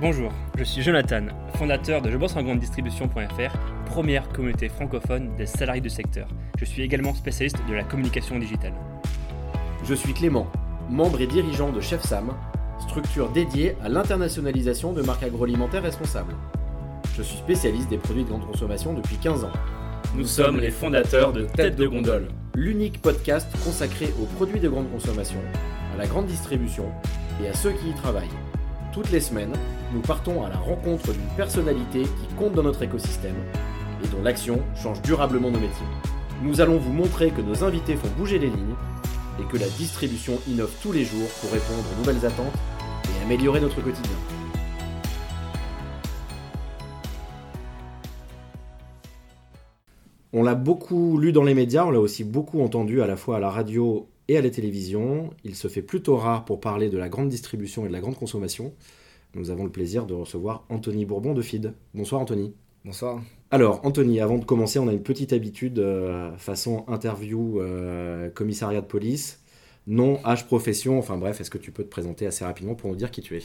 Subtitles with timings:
[0.00, 1.26] Bonjour, je suis Jonathan,
[1.56, 6.26] fondateur de Je bosse en grande distribution.fr, première communauté francophone des salariés du secteur.
[6.58, 8.72] Je suis également spécialiste de la communication digitale.
[9.84, 10.50] Je suis Clément,
[10.88, 12.32] membre et dirigeant de Chef Sam,
[12.78, 16.34] structure dédiée à l'internationalisation de marques agroalimentaires responsables.
[17.14, 19.52] Je suis spécialiste des produits de grande consommation depuis 15 ans.
[20.16, 24.90] Nous sommes les fondateurs de Tête de Gondole, l'unique podcast consacré aux produits de grande
[24.90, 25.40] consommation,
[25.92, 26.86] à la grande distribution
[27.44, 28.24] et à ceux qui y travaillent.
[28.94, 29.52] Toutes les semaines,
[29.92, 33.34] nous partons à la rencontre d'une personnalité qui compte dans notre écosystème
[34.04, 35.86] et dont l'action change durablement nos métiers.
[36.42, 38.76] Nous allons vous montrer que nos invités font bouger les lignes
[39.40, 42.54] et que la distribution innove tous les jours pour répondre aux nouvelles attentes
[43.04, 44.16] et améliorer notre quotidien.
[50.32, 53.38] On l'a beaucoup lu dans les médias, on l'a aussi beaucoup entendu à la fois
[53.38, 55.30] à la radio et à la télévision.
[55.42, 58.16] Il se fait plutôt rare pour parler de la grande distribution et de la grande
[58.16, 58.72] consommation.
[59.34, 61.72] Nous avons le plaisir de recevoir Anthony Bourbon de FID.
[61.94, 62.52] Bonsoir Anthony.
[62.84, 63.22] Bonsoir.
[63.52, 68.80] Alors Anthony, avant de commencer, on a une petite habitude euh, façon interview euh, commissariat
[68.80, 69.40] de police.
[69.86, 72.96] Nom, âge, profession, enfin bref, est-ce que tu peux te présenter assez rapidement pour nous
[72.96, 73.42] dire qui tu es?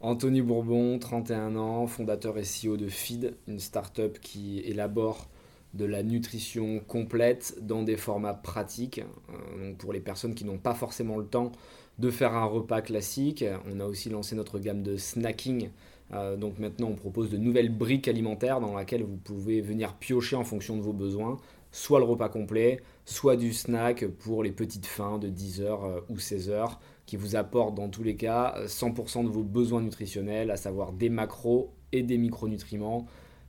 [0.00, 5.28] Anthony Bourbon, 31 ans, fondateur et CEO de FID, une start-up qui élabore
[5.74, 9.02] de la nutrition complète dans des formats pratiques.
[9.30, 11.52] Euh, pour les personnes qui n'ont pas forcément le temps
[12.00, 15.70] de faire un repas classique, on a aussi lancé notre gamme de snacking.
[16.12, 20.34] Euh, donc maintenant, on propose de nouvelles briques alimentaires dans lesquelles vous pouvez venir piocher
[20.34, 21.36] en fonction de vos besoins,
[21.70, 26.16] soit le repas complet, soit du snack pour les petites fins de 10h euh, ou
[26.16, 30.92] 16h, qui vous apportent dans tous les cas 100% de vos besoins nutritionnels, à savoir
[30.92, 33.06] des macros et des micronutriments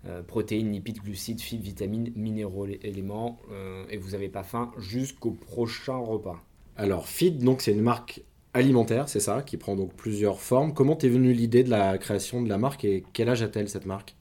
[0.08, 5.30] euh, protéines, lipides, glucides, fibres, vitamines, minéraux, éléments, euh, et vous n'avez pas faim jusqu'au
[5.30, 6.44] prochain repas.
[6.76, 10.74] Alors Feed, donc c'est une marque alimentaire, c'est ça, qui prend donc plusieurs formes.
[10.74, 13.86] Comment t'es venue l'idée de la création de la marque et quel âge a-t-elle cette
[13.86, 14.16] marque?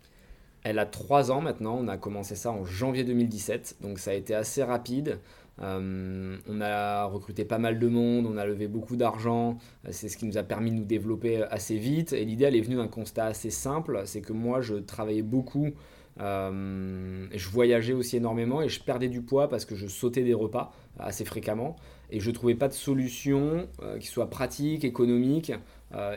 [0.62, 4.14] Elle a 3 ans maintenant, on a commencé ça en janvier 2017, donc ça a
[4.14, 5.18] été assez rapide.
[5.62, 9.58] Euh, on a recruté pas mal de monde, on a levé beaucoup d'argent,
[9.90, 12.12] c'est ce qui nous a permis de nous développer assez vite.
[12.12, 15.70] Et l'idée, elle est venue d'un constat assez simple, c'est que moi, je travaillais beaucoup,
[16.20, 20.34] euh, je voyageais aussi énormément et je perdais du poids parce que je sautais des
[20.34, 21.76] repas assez fréquemment
[22.10, 25.52] et je trouvais pas de solution euh, qui soit pratique, économique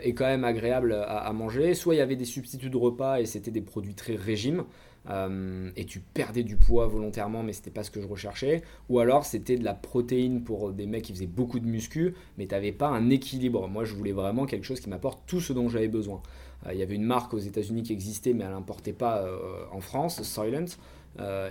[0.03, 1.73] et quand même agréable à, manger.
[1.73, 4.65] Soit il y avait des substituts de repas et c'était des produits très régimes.
[5.09, 8.63] Euh, et tu perdais du poids volontairement, mais c'était pas ce que je recherchais.
[8.89, 12.47] Ou alors c'était de la protéine pour des mecs qui faisaient beaucoup de muscu, mais
[12.47, 13.67] tu n'avais pas un équilibre.
[13.67, 16.21] Moi, je voulais vraiment quelque chose qui m'apporte tout ce dont j'avais besoin.
[16.65, 19.37] Euh, il y avait une marque aux États-Unis qui existait, mais elle n'importait pas euh,
[19.71, 20.65] en France, Silent.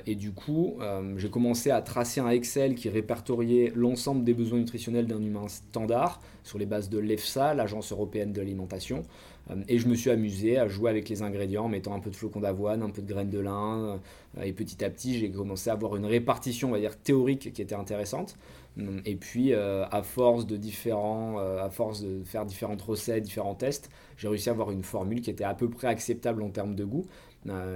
[0.07, 0.79] et du coup,
[1.17, 6.21] j'ai commencé à tracer un Excel qui répertoriait l'ensemble des besoins nutritionnels d'un humain standard
[6.43, 9.05] sur les bases de l'EFSA, l'Agence européenne de l'alimentation.
[9.51, 12.11] Euh, et je me suis amusé à jouer avec les ingrédients en mettant un peu
[12.11, 13.99] de flocons d'avoine, un peu de graines de lin.
[14.39, 17.53] Euh, et petit à petit, j'ai commencé à avoir une répartition, on va dire, théorique
[17.53, 18.37] qui était intéressante.
[18.79, 23.91] Euh, et puis, à force de différents, à force de faire différentes recettes, différents tests,
[24.17, 26.85] j'ai réussi à avoir une formule qui était à peu près acceptable en termes de
[26.85, 27.07] goût.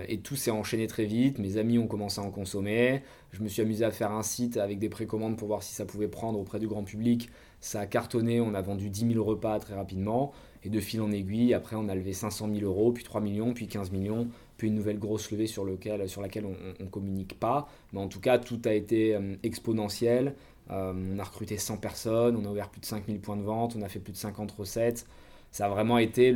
[0.08, 1.38] et tout s'est enchaîné très vite.
[1.38, 3.02] Mes amis ont commencé à en consommer.
[3.32, 5.84] Je me suis amusé à faire un site avec des précommandes pour voir si ça
[5.84, 7.28] pouvait prendre auprès du grand public.
[7.60, 8.40] Ça a cartonné.
[8.40, 10.32] On a vendu 10 000 repas très rapidement.
[10.66, 13.54] Et de fil en aiguille, après, on a levé 500 000 euros, puis 3 millions,
[13.54, 14.26] puis 15 millions,
[14.56, 17.68] puis une nouvelle grosse levée sur, lequel, sur laquelle on ne communique pas.
[17.92, 20.34] Mais en tout cas, tout a été euh, exponentiel.
[20.70, 23.76] Euh, on a recruté 100 personnes, on a ouvert plus de 5000 points de vente,
[23.76, 25.06] on a fait plus de 50 recettes.
[25.52, 26.34] Ça a vraiment été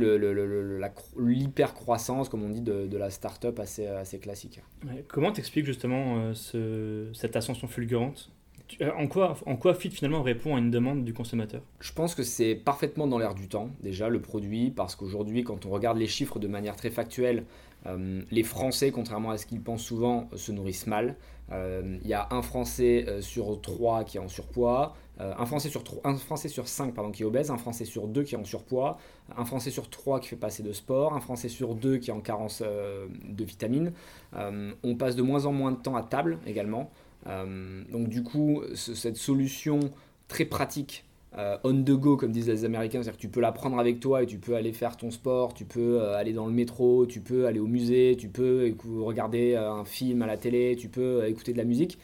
[1.17, 4.61] l'hyper-croissance, comme on dit, de, la start-up assez, assez classique.
[5.09, 8.31] comment t'expliques justement euh, cette ascension fulgurante?
[8.79, 11.61] Euh, en quoi, en quoi Fit finalement répond à une demande du consommateur?
[11.79, 15.65] Je pense que c'est parfaitement dans l'air du temps, déjà, le produit, parce qu'aujourd'hui, quand
[15.65, 17.43] on regarde les chiffres de manière très factuelle,
[17.87, 21.15] euh, les Français, contrairement à ce qu'ils pensent souvent, se nourrissent mal.
[21.51, 25.83] Euh, il y a un Français sur trois qui est en surpoids, un, Français sur
[26.03, 28.45] un Français sur cinq pardon, qui est obèse, un Français sur deux qui est en
[28.45, 28.97] surpoids,
[29.37, 32.09] un Français sur trois qui fait pas assez de sport, un Français sur deux qui
[32.09, 33.91] est en carence de vitamines.
[34.33, 36.89] on passe de moins en moins de temps à table également.
[37.27, 39.79] Euh, donc du coup, cette solution
[40.27, 41.05] très pratique
[41.37, 43.99] euh, on the go, comme disent les Américains, c'est-à-dire que tu peux la prendre avec
[43.99, 47.05] toi et tu peux aller faire ton sport, tu peux euh, aller dans le métro,
[47.05, 51.25] tu peux aller au musée, tu peux regarder un film à la télé, tu peux
[51.27, 51.97] écouter de la musique.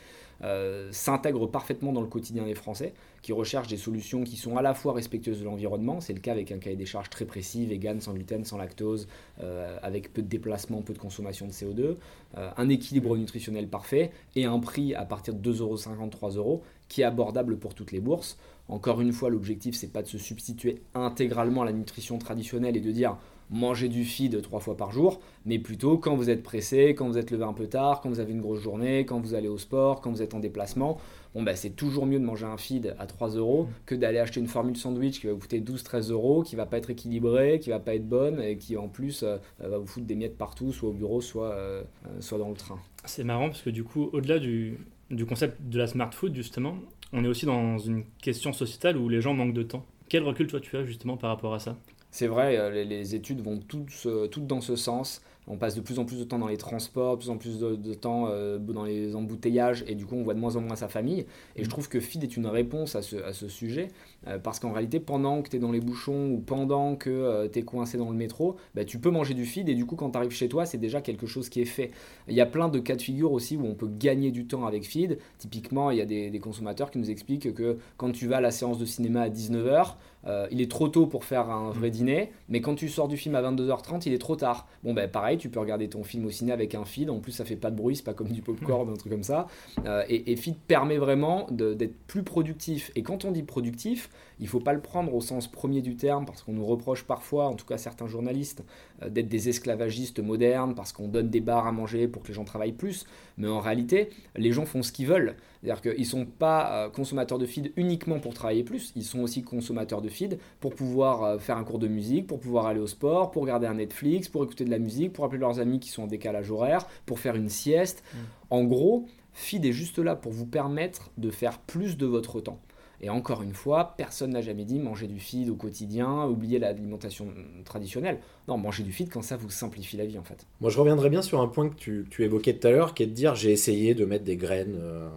[0.43, 2.93] Euh, s'intègre parfaitement dans le quotidien des Français,
[3.23, 6.31] qui recherchent des solutions qui sont à la fois respectueuses de l'environnement, c'est le cas
[6.31, 9.07] avec un cahier des charges très précis, vegan, sans gluten, sans lactose,
[9.41, 11.95] euh, avec peu de déplacement, peu de consommation de CO2,
[12.37, 17.01] euh, un équilibre nutritionnel parfait et un prix à partir de 2,50€, 3 euros qui
[17.01, 18.37] est abordable pour toutes les bourses.
[18.69, 22.81] Encore une fois, l'objectif, c'est pas de se substituer intégralement à la nutrition traditionnelle et
[22.81, 23.17] de dire
[23.49, 27.17] manger du feed trois fois par jour, mais plutôt quand vous êtes pressé, quand vous
[27.17, 29.57] êtes levé un peu tard, quand vous avez une grosse journée, quand vous allez au
[29.57, 30.97] sport, quand vous êtes en déplacement.
[31.33, 34.39] Bon, bah, c'est toujours mieux de manger un feed à 3 euros que d'aller acheter
[34.39, 37.69] une formule sandwich qui va vous coûter 12-13 euros, qui va pas être équilibrée, qui
[37.69, 40.73] va pas être bonne et qui en plus euh, va vous foutre des miettes partout,
[40.73, 41.83] soit au bureau, soit, euh,
[42.19, 42.79] soit dans le train.
[43.05, 44.79] C'est marrant parce que du coup, au-delà du,
[45.11, 46.77] du concept de la smart food, justement,
[47.13, 49.85] on est aussi dans une question sociétale où les gens manquent de temps.
[50.09, 51.77] Quel recul toi tu as justement par rapport à ça?
[52.11, 55.99] C'est vrai, euh, les, études vont toutes, toutes dans ce sens on passe de plus
[55.99, 58.83] en plus de temps dans les transports, de plus en plus de, temps euh, dans
[58.83, 61.25] les embouteillages, et du coup on voit de moins en moins sa famille.
[61.55, 61.69] Et je mm.
[61.69, 63.87] trouve que Feed est une réponse à ce, sujet,
[64.27, 67.47] euh, parce qu'en réalité, pendant que tu es dans les bouchons ou pendant que euh,
[67.47, 69.95] tu es coincé dans le métro, bah, tu peux manger du feed, et du coup
[69.95, 71.91] quand tu arrives chez toi, c'est déjà quelque chose qui est fait.
[72.27, 74.65] Il y a plein de cas de figure aussi où on peut gagner du temps
[74.65, 75.17] avec feed.
[75.37, 78.41] Typiquement, il y a des, des consommateurs qui nous expliquent que quand tu vas à
[78.41, 79.95] la séance de cinéma à 19h,
[80.27, 81.91] euh, il est trop tôt pour faire un vrai mm.
[81.91, 84.67] dîner, mais quand tu sors du film à 22h30, il est trop tard.
[84.83, 87.09] Bon, ben pareil, tu peux regarder ton film au ciné avec un feed.
[87.09, 88.93] En plus, ça fait pas de bruit, c'est pas comme du popcorn, mm.
[88.93, 89.47] un truc comme ça.
[89.85, 92.91] Euh, et, et, feed permet vraiment d'être plus productif.
[92.95, 94.09] Et quand on dit productif,
[94.39, 97.47] il faut pas le prendre au sens premier du terme, parce qu'on nous reproche parfois,
[97.47, 98.63] en tout cas certains journalistes,
[99.03, 102.33] euh, d'être des esclavagistes modernes, parce qu'on donne des bars à manger pour que les
[102.33, 103.05] gens travaillent plus.
[103.37, 105.35] Mais en réalité, les gens font ce qu'ils veulent.
[105.61, 109.43] C'est-à-dire qu'ils ne sont pas consommateurs de feed uniquement pour travailler plus, ils sont aussi
[109.43, 110.16] consommateurs de feed
[110.59, 113.67] pour pouvoir euh, faire un cours de musique, pour pouvoir aller au sport, pour regarder
[113.67, 116.51] un Netflix, pour écouter de la musique, pour appeler leurs amis qui sont en décalage
[116.51, 118.03] horaire, pour faire une sieste.
[118.13, 118.17] Mm.
[118.49, 122.59] En gros, feed est juste là pour vous permettre de faire plus de votre temps.
[122.99, 127.27] Et encore une fois, personne n'a jamais dit manger du feed au quotidien, oublier l'alimentation
[127.63, 128.19] traditionnelle.
[128.47, 130.47] Non, manger du feed quand ça vous simplifie la vie en fait.
[130.61, 133.07] Moi je reviendrai bien sur un point que tu, évoquais tout à l'heure, qui est
[133.07, 135.09] de dire j'ai essayé de mettre des graines, euh,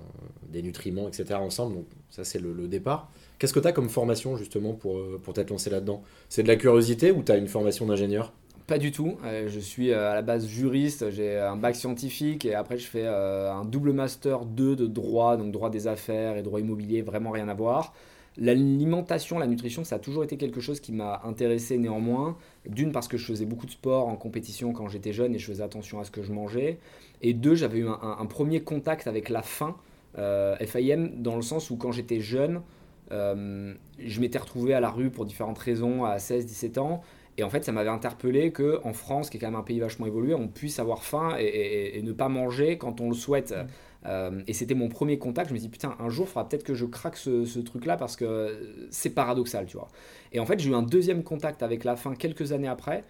[0.49, 1.35] des nutriments, etc.
[1.35, 1.77] ensemble.
[1.77, 3.11] Donc ça c'est le, départ.
[3.41, 6.03] Qu'est-ce que tu as comme formation justement pour, euh, pour t'être lancé là-dedans?
[6.29, 8.35] C'est de la curiosité ou tu as une formation d'ingénieur?
[8.67, 9.17] Pas du tout.
[9.25, 12.87] Euh, je suis euh, à la base juriste, j'ai un bac scientifique et après je
[12.87, 17.31] fais un double master 2 de droit, donc droit des affaires et droit immobilier, vraiment
[17.31, 17.95] rien à voir.
[18.37, 22.37] L'alimentation, la nutrition, ça a toujours été quelque chose qui m'a intéressé néanmoins.
[22.69, 25.47] D'une parce que je faisais beaucoup de sport en compétition quand j'étais jeune et je
[25.47, 26.79] faisais attention à ce que je mangeais.
[27.23, 29.77] Et deux, j'avais eu un, premier contact avec la faim,
[30.15, 32.61] FIM, dans le sens où quand j'étais jeune,
[33.11, 37.03] je m'étais retrouvé à la rue pour différentes raisons à 16-17 ans
[37.41, 39.81] et en fait, ça m'avait interpellé que en France, qui est quand même un pays
[39.81, 43.53] vachement évolué, on puisse avoir faim et, ne pas manger quand on le souhaite.
[43.53, 43.67] Mm.
[44.07, 45.49] Euh, et c'était mon premier contact.
[45.49, 48.17] Je me dis putain, un jour, il faudra peut-être que je craque ce, truc-là parce
[48.17, 49.89] que c'est paradoxal, tu vois.
[50.33, 53.05] Et en fait, j'ai eu un deuxième contact avec la faim quelques années après.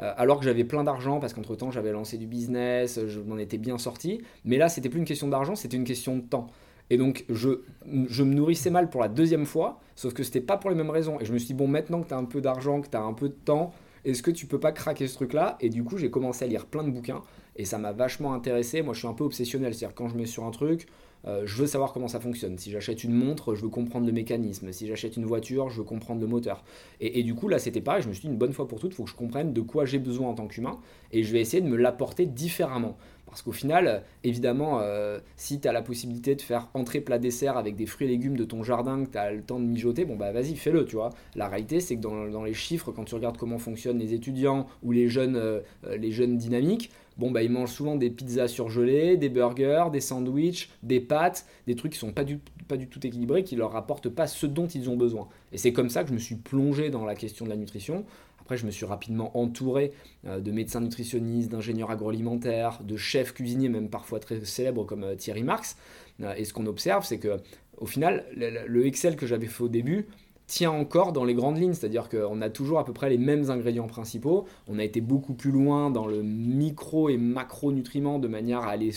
[0.00, 3.38] Euh, alors que j'avais plein d'argent parce qu'entre temps j'avais lancé du business, je m'en
[3.38, 4.22] étais bien sorti.
[4.44, 6.46] Mais là, c'était plus une question d'argent, c'était une question de temps.
[6.90, 7.60] Et donc, je,
[8.08, 10.90] je me nourrissais mal pour la deuxième fois, sauf que c'était pas pour les mêmes
[10.90, 11.18] raisons.
[11.20, 12.96] Et je me suis dit, bon, maintenant que tu as un peu d'argent, que tu
[12.96, 13.72] as un peu de temps,
[14.04, 15.56] est-ce que tu peux pas craquer ce truc-là?
[15.60, 17.22] Et du coup, j'ai commencé à lire plein de bouquins
[17.56, 18.82] et ça m'a vachement intéressé.
[18.82, 20.86] Moi, je suis un peu obsessionnel, c'est-à-dire quand je mets sur un truc,
[21.26, 22.58] euh, je veux savoir comment ça fonctionne.
[22.58, 24.70] Si j'achète une montre, je veux comprendre le mécanisme.
[24.72, 26.64] Si j'achète une voiture, je veux comprendre le moteur.
[27.00, 28.02] Et, et du coup, là, c'était pareil.
[28.02, 29.60] Je me suis dit, une bonne fois pour toutes, il faut que je comprenne de
[29.62, 30.78] quoi j'ai besoin en tant qu'humain
[31.12, 32.98] et je vais essayer de me l'apporter différemment.
[33.34, 37.56] Parce qu'au final, évidemment, euh, si tu as la possibilité de faire entrer plat dessert
[37.56, 40.04] avec des fruits et légumes de ton jardin, que tu as le temps de mijoter,
[40.04, 41.10] bon bah vas-y, fais-le, tu vois.
[41.34, 44.92] La réalité, c'est que dans, les chiffres, quand tu regardes comment fonctionnent les étudiants ou
[44.92, 45.62] les jeunes, euh,
[45.98, 50.70] les jeunes dynamiques, bon bah ils mangent souvent des pizzas surgelées, des burgers, des sandwichs,
[50.84, 54.10] des pâtes, des trucs qui sont pas du, pas du tout équilibrés, qui leur apportent
[54.10, 55.26] pas ce dont ils ont besoin.
[55.52, 58.04] Et c'est comme ça que je me suis plongé dans la question de la nutrition
[58.44, 59.92] après, je me suis rapidement entouré
[60.26, 65.14] euh, de médecins nutritionnistes, d'ingénieurs agroalimentaires, de chefs cuisiniers, même parfois très célèbres comme euh,
[65.14, 65.78] Thierry Marx.
[66.22, 67.38] Euh, et ce qu'on observe, c'est que
[67.78, 70.06] au final, le Excel que j'avais fait au début
[70.46, 73.50] tient encore dans les grandes lignes, c'est-à-dire qu'on a toujours à peu près les mêmes
[73.50, 74.44] ingrédients principaux.
[74.68, 78.92] On a été beaucoup plus loin dans le micro et macronutriments de manière à aller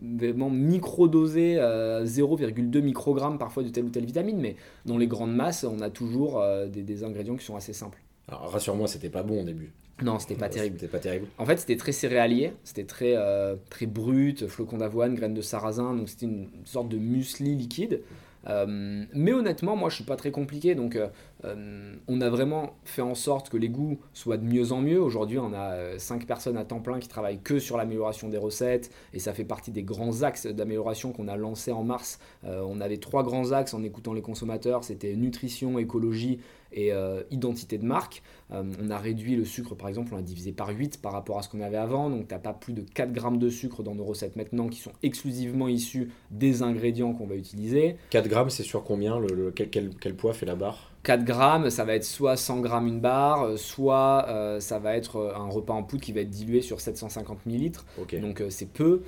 [0.00, 5.64] vraiment micro-doser 0,2 microgrammes parfois de telle ou telle vitamine, mais dans les grandes masses,
[5.64, 8.00] on a toujours des ingrédients qui sont assez simples.
[8.30, 9.72] Alors rassure-moi, c'était pas bon au début.
[10.02, 10.76] Non, c'était pas terrible.
[10.78, 11.26] C'était pas terrible.
[11.36, 15.94] En fait, c'était très céréalier, c'était très, euh, très brut, flocons d'avoine, graines de sarrasin,
[15.94, 18.00] donc c'était une sorte de muesli liquide.
[18.48, 21.08] Euh, mais honnêtement, moi je suis pas très compliqué, donc euh,
[21.44, 25.00] on a vraiment fait en sorte que les goûts soient de mieux en mieux.
[25.00, 28.90] Aujourd'hui, on a 5 personnes à temps plein qui travaillent que sur l'amélioration des recettes,
[29.14, 32.18] et ça fait partie des grands axes d'amélioration qu'on a lancé en mars.
[32.44, 36.40] on avait trois grands axes en écoutant les consommateurs, c'était nutrition, écologie
[36.72, 38.22] et euh, identité de marque.
[38.52, 41.38] Euh, on a réduit le sucre, par exemple, on l'a divisé par 8 par rapport
[41.38, 42.10] à ce qu'on avait avant.
[42.10, 44.80] Donc, tu n'as pas plus de 4 grammes de sucre dans nos recettes maintenant qui
[44.80, 47.96] sont exclusivement issus des ingrédients qu'on va utiliser.
[48.10, 50.89] 4 grammes, c'est sur combien le, quel, poids fait la barre?
[51.02, 55.32] 4 grammes, ça va être soit 100 grammes une barre, soit euh, ça va être
[55.34, 57.86] un repas en poudre qui va être dilué sur 750 millilitres.
[58.20, 59.02] Donc euh, c'est peu.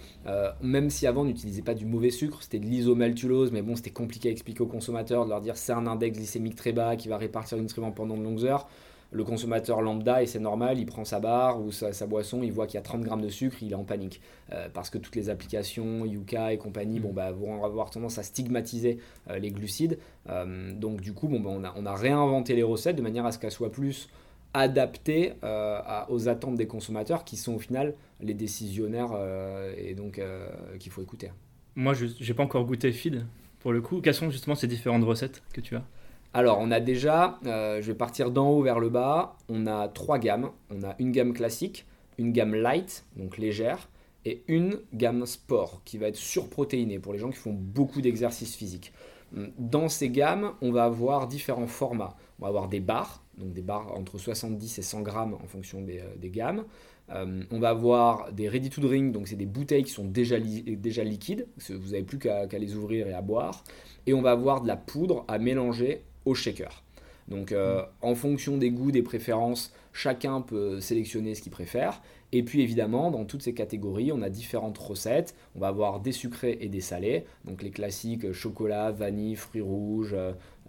[0.63, 3.91] même si avant on n'utilisait pas du mauvais sucre, c'était de l'isomaltulose, mais bon, c'était
[3.91, 7.09] compliqué à expliquer aux consommateurs, de leur dire c'est un index glycémique très bas qui
[7.09, 8.69] va répartir nutriments pendant de longues heures
[9.13, 12.67] le consommateur lambda, et c'est normal, il prend sa barre ou sa, boisson, il voit
[12.67, 14.21] qu'il y a 30 grammes de sucre, il est en panique.
[14.53, 18.23] Euh, parce que toutes les applications, Yuka et compagnie, bon, bah, vont avoir tendance à
[18.23, 18.99] stigmatiser
[19.31, 19.99] euh, les glucides.
[20.29, 23.27] Euh, donc du coup, bon, bah, on, a, on, a, réinventé les recettes de manière
[23.27, 24.09] à ce qu'elles soient plus
[24.55, 25.33] adaptées
[26.11, 29.13] aux attentes des consommateurs, qui sont au final les décisionnaires
[29.79, 30.21] et donc
[30.79, 31.31] qu'il faut écouter.
[31.75, 33.25] Moi, je n'ai pas encore goûté Feed,
[33.61, 34.03] pour le coup.
[34.03, 35.85] Quelles sont justement ces différentes recettes que tu as?
[36.35, 39.89] Alors, on a déjà, euh, je vais partir d'en haut vers le bas, on a
[39.89, 40.51] trois gammes.
[40.71, 41.87] On a une gamme classique,
[42.17, 43.91] une gamme light, donc légère,
[44.25, 48.57] et une gamme sport, qui va être surprotéinée pour les gens qui font beaucoup d'exercices
[48.57, 48.93] physiques.
[49.59, 52.17] Dans ces gammes, on va avoir différents formats.
[52.39, 55.83] On va avoir des barres, donc des barres entre 70 et 100 grammes en fonction
[55.83, 56.65] des, euh, gammes.
[57.11, 60.39] Euh, on va avoir des ready to drink, donc c'est des bouteilles qui sont déjà,
[60.41, 63.65] déjà liquides, vous n'avez plus qu'à les ouvrir et à boire.
[64.07, 66.83] Et on va avoir de la poudre à mélanger au shaker.
[67.29, 72.03] Donc euh, en fonction des goûts, des préférences, chacun peut sélectionner ce qu'il préfère.
[72.33, 75.35] Et puis évidemment, dans toutes ces catégories, on a différentes recettes.
[75.55, 77.25] On va avoir des sucrés et des salés.
[77.45, 80.17] Donc les classiques chocolat, vanille, fruits rouges,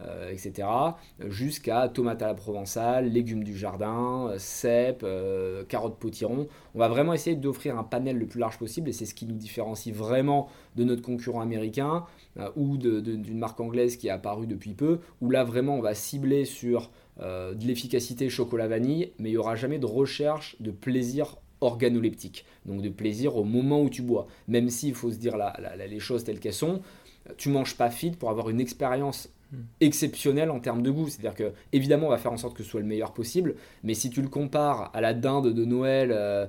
[0.04, 0.68] euh, euh, etc.
[1.30, 5.06] Jusqu'à tomates à la provençale, légumes du jardin, cèpes,
[5.68, 6.48] carottes potiron.
[6.76, 9.26] On va vraiment essayer d'offrir un panel le plus large possible et c'est ce qui
[9.26, 12.06] nous différencie vraiment de notre concurrent américain
[12.40, 15.94] euh, ou d'une marque anglaise qui est apparue depuis peu, où là vraiment on va
[15.94, 16.90] cibler sur
[17.22, 22.82] euh, de l'efficacité chocolat-vanille, mais il n'y aura jamais de recherche de plaisir organoleptique, donc
[22.82, 24.26] de plaisir au moment où tu bois.
[24.48, 25.38] Même s'il faut se dire
[25.78, 26.82] les choses telles qu'elles sont,
[27.38, 29.64] tu manges pas fit pour avoir une expérience hmm.
[29.80, 31.08] exceptionnelle en termes de goût.
[31.08, 33.94] C'est-à-dire que, évidemment, on va faire en sorte que ce soit le meilleur possible, mais
[33.94, 36.48] si tu le compares à la dinde de Noël euh,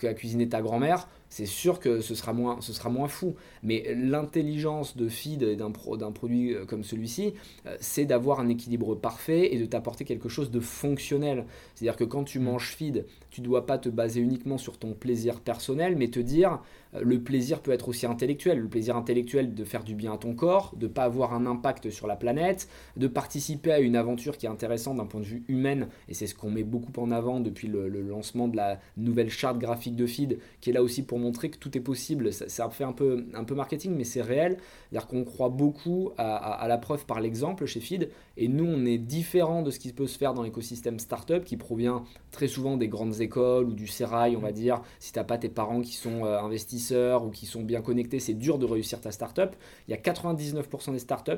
[0.00, 3.34] qu'a cuisiné ta grand-mère, c'est sûr que ce sera moins, ce sera moins fou.
[3.64, 7.34] Mais l'intelligence de feed d'un produit euh, comme celui-ci,
[7.66, 11.44] euh, c'est d'avoir un équilibre parfait et de t'apporter quelque chose de fonctionnel.
[11.74, 12.44] C'est-à-dire que quand tu mm.
[12.44, 16.20] manges feed, tu ne dois pas te baser uniquement sur ton plaisir personnel, mais te
[16.20, 16.60] dire
[16.94, 18.60] euh, le plaisir peut être aussi intellectuel.
[18.60, 21.46] Le plaisir intellectuel de faire du bien à ton corps, de ne pas avoir un
[21.46, 25.26] impact sur la planète, de participer à une aventure qui est intéressante d'un point de
[25.26, 25.88] vue humain.
[26.08, 29.30] Et c'est ce qu'on met beaucoup en avant depuis le, le lancement de la nouvelle
[29.30, 32.32] charte graphique de feed, qui est là aussi pour montrer que tout est possible.
[32.32, 34.58] Ça, fait un peu, un peu marketing, mais c'est réel.
[34.90, 38.10] C'est-à-dire qu'on croit beaucoup à, la preuve par l'exemple chez Feed.
[38.36, 41.56] Et nous, on est différent de ce qui peut se faire dans l'écosystème startup qui
[41.56, 44.82] provient très souvent des grandes écoles ou du sérail, on va dire.
[44.98, 48.20] Si tu n'as pas tes parents qui sont euh, investisseurs ou qui sont bien connectés,
[48.20, 49.56] c'est dur de réussir ta startup.
[49.88, 51.32] Il y a 99% des startups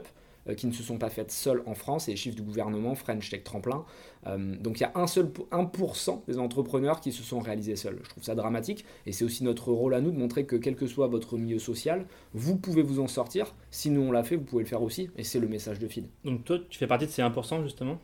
[0.54, 3.30] qui ne se sont pas faites seules en France, et les chiffres du gouvernement, French
[3.30, 3.84] Tech Tremplin.
[4.26, 7.98] Euh, donc il y a un seul 1% des entrepreneurs qui se sont réalisés seuls.
[8.02, 10.76] Je trouve ça dramatique, et c'est aussi notre rôle à nous de montrer que quel
[10.76, 13.54] que soit votre milieu social, vous pouvez vous en sortir.
[13.70, 15.88] Si nous on l'a fait, vous pouvez le faire aussi, et c'est le message de
[15.88, 16.06] Feed.
[16.24, 17.98] Donc toi, tu fais partie de ces 1% justement?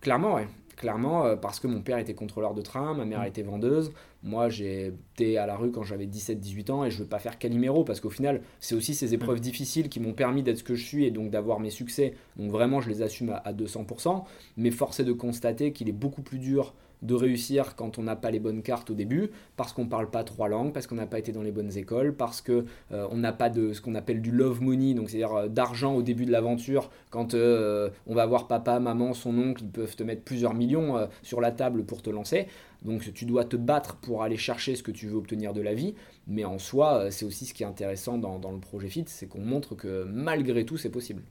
[0.00, 0.42] Clairement, oui.
[0.76, 3.26] Clairement, euh, parce que mon père était contrôleur de train, ma mère mm.
[3.26, 3.92] était vendeuse.
[4.22, 7.38] Moi, j'étais à la rue quand j'avais 17-18 ans et je ne veux pas faire
[7.38, 9.42] Calimero parce qu'au final, c'est aussi ces épreuves mm.
[9.42, 12.14] difficiles qui m'ont permis d'être ce que je suis et donc d'avoir mes succès.
[12.36, 14.24] Donc vraiment, je les assume à, 200%.
[14.56, 18.16] Mais force est de constater qu'il est beaucoup plus dur de réussir quand on n'a
[18.16, 20.94] pas les bonnes cartes au début, parce qu'on ne parle pas trois langues, parce qu'on
[20.96, 23.80] n'a pas été dans les bonnes écoles, parce qu'on euh, on n'a pas de ce
[23.80, 27.90] qu'on appelle du love money, donc c'est-à-dire euh, d'argent au début de l'aventure, quand euh,
[28.06, 31.52] on va voir papa, maman, son oncle, ils peuvent te mettre plusieurs millions sur la
[31.52, 32.46] table pour te lancer.
[32.82, 35.74] Donc tu dois te battre pour aller chercher ce que tu veux obtenir de la
[35.74, 35.94] vie,
[36.26, 39.40] mais en soi, c'est aussi ce qui est intéressant dans le projet FIT, c'est qu'on
[39.40, 41.22] montre que malgré tout, c'est possible.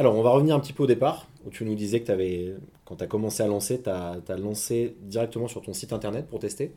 [0.00, 2.10] Alors, on va revenir un petit peu au départ, où tu nous disais que tu
[2.10, 2.54] avais,
[2.86, 6.38] quand tu as commencé à lancer, tu as, lancé directement sur ton site internet pour
[6.38, 6.74] tester.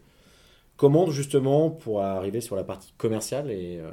[0.76, 3.92] Comment, justement, pour arriver sur la partie commerciale et, euh,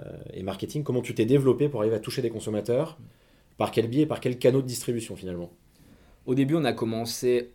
[0.00, 2.98] euh, et marketing, comment tu t'es développé pour arriver à toucher des consommateurs?
[3.58, 5.52] Par quel biais par quel canaux de distribution finalement?
[6.26, 7.52] Au début, on a commencé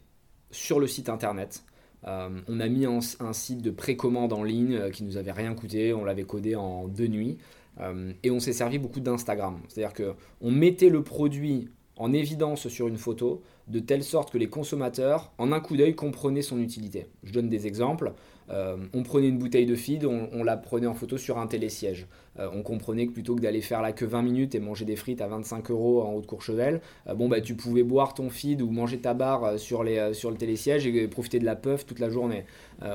[0.51, 1.65] sur le site internet.
[2.07, 5.53] Euh, on a mis un, un site de précommande en ligne qui nous avait rien
[5.53, 7.39] coûté, on l'avait codé en deux nuits.
[7.79, 9.59] Euh, et on s'est servi beaucoup d'Instagram.
[9.67, 14.49] C'est-à-dire qu'on mettait le produit en évidence sur une photo de telle sorte que les
[14.49, 17.07] consommateurs, en un coup d'œil, comprenaient son utilité.
[17.23, 18.13] Je donne des exemples.
[18.49, 22.07] Euh, on prenait une bouteille de feed, on, la prenait en photo sur un télésiège.
[22.39, 24.95] Euh, on comprenait que plutôt que d'aller faire la queue 20 minutes et manger des
[24.95, 28.29] frites à 25 euros en haut de Courchevel, euh, bon bah tu pouvais boire ton
[28.29, 31.85] feed ou manger ta barre sur, les, sur le télésiège et profiter de la puff
[31.85, 32.45] toute la journée.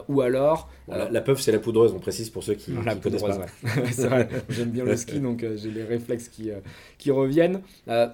[0.09, 0.71] ou alors...
[0.89, 4.27] la, puff c'est la poudreuse, on précise pour ceux qui, la connaissent pas.
[4.49, 6.51] j'aime bien le ski donc j'ai les réflexes qui,
[6.97, 7.61] qui reviennent.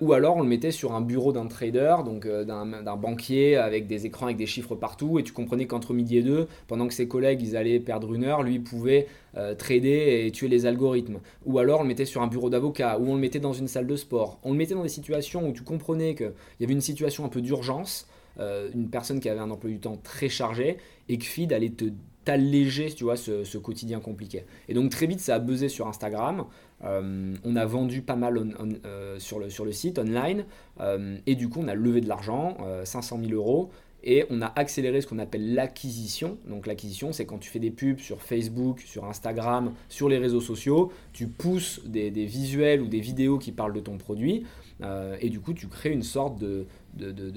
[0.00, 4.06] ou alors on le mettait sur un bureau d'un trader, donc d'un banquier avec des
[4.06, 7.06] écrans avec des chiffres partout et tu comprenais qu'entre midi et deux, pendant que ses
[7.06, 11.20] collègues ils allaient perdre une heure, lui pouvait euh, trader et tuer les algorithmes.
[11.46, 13.68] Ou alors on le mettait sur un bureau d'avocat, ou on le mettait dans une
[13.68, 14.38] salle de sport.
[14.42, 17.28] On le mettait dans des situations où tu comprenais qu'il y avait une situation un
[17.28, 18.06] peu d'urgence,
[18.40, 20.76] euh, une personne qui avait un emploi du temps très chargé,
[21.08, 21.86] et que Feed allait te
[22.24, 24.44] t'alléger tu vois, ce, quotidien compliqué.
[24.68, 26.44] Et donc très vite, ça a buzzé sur Instagram.
[26.84, 28.38] Euh, on a vendu pas mal
[29.18, 30.44] sur le site online.
[31.26, 33.70] et du coup, on a levé de l'argent, 500 000 euros
[34.04, 36.38] et on a accéléré ce qu'on appelle l'acquisition.
[36.48, 40.40] Donc l'acquisition, c'est quand tu fais des pubs sur Facebook, sur Instagram, sur les réseaux
[40.40, 44.44] sociaux, tu pousses des, visuels ou des vidéos qui parlent de ton produit,
[44.82, 46.66] euh, et du coup tu crées une sorte de,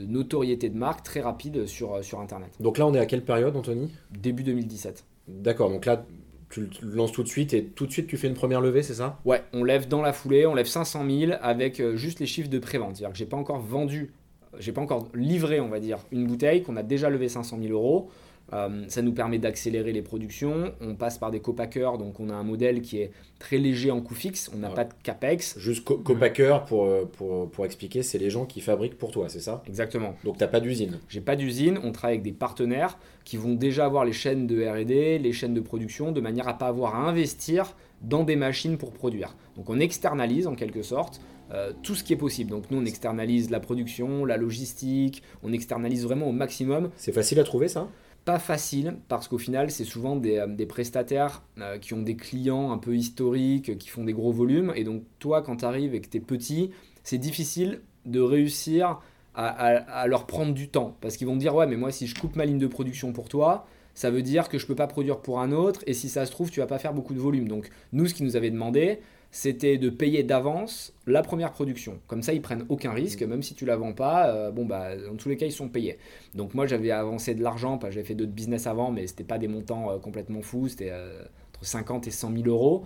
[0.08, 2.50] notoriété de marque très rapide sur, sur Internet.
[2.60, 3.92] Donc là, on est à quelle période, Anthony?
[4.12, 5.06] Début 2017.
[5.28, 6.06] D'accord, donc là,
[6.50, 8.84] tu le lances tout de suite et tout de suite tu fais une première levée,
[8.84, 9.20] c'est ça?
[9.26, 12.50] Ouais, on lève dans la foulée, on lève 500 000 avec euh, juste les chiffres
[12.50, 12.96] de prévente.
[12.96, 14.14] C'est-à-dire que j'ai pas encore vendu
[14.60, 17.74] j'ai pas encore livré, on va dire, une bouteille qu'on a déjà levé 500 000
[17.74, 18.10] euros.
[18.54, 20.74] Euh, ça nous permet d'accélérer les productions.
[20.80, 24.02] On passe par des copackers, donc on a un modèle qui est très léger en
[24.02, 24.52] coût fixe.
[24.54, 25.58] On n'a pas de capex.
[25.58, 29.40] Juste copacker, pour, euh, pour, pour, expliquer, c'est les gens qui fabriquent pour toi, c'est
[29.40, 29.64] ça?
[29.68, 30.16] Exactement.
[30.24, 31.00] Donc tu n'as pas d'usine?
[31.10, 31.80] J'ai pas d'usine.
[31.84, 35.56] On travaille avec des partenaires qui vont déjà avoir les chaînes de RD, les chaînes
[35.56, 39.36] de production, de manière à pas avoir à investir dans des machines pour produire.
[39.58, 41.20] Donc on externalise en quelque sorte
[41.52, 42.50] euh, tout ce qui est possible.
[42.50, 46.90] Donc nous, on externalise la production, la logistique, on externalise vraiment au maximum.
[46.98, 47.88] C'est facile à trouver ça?
[48.26, 52.72] Pas facile parce qu'au final c'est souvent des, euh, prestataires euh, qui ont des clients
[52.72, 56.02] un peu historiques, qui font des gros volumes et donc toi quand tu arrives et
[56.02, 56.72] que tu es petit,
[57.04, 59.00] c'est difficile de réussir
[59.36, 62.20] à, à, leur prendre du temps parce qu'ils vont dire ouais mais moi si je
[62.20, 65.20] coupe ma ligne de production pour toi, ça veut dire que je peux pas produire
[65.20, 67.48] pour un autre et si ça se trouve tu vas pas faire beaucoup de volume.
[67.48, 69.02] Donc nous ce qu'ils nous avaient demandé
[69.36, 72.00] c'était de payer d'avance la première production.
[72.08, 73.28] Comme ça, ils prennent aucun risque, mm.
[73.28, 75.68] même si tu la vends pas, euh, bon bah dans tous les cas ils sont
[75.68, 75.98] payés.
[76.36, 79.50] Donc moi j'avais avancé de l'argent, j'avais fait d'autres business avant, mais c'était pas des
[79.50, 81.22] montants euh, complètement fous, c'était euh,
[81.54, 82.86] entre 50 et 100 000 euros.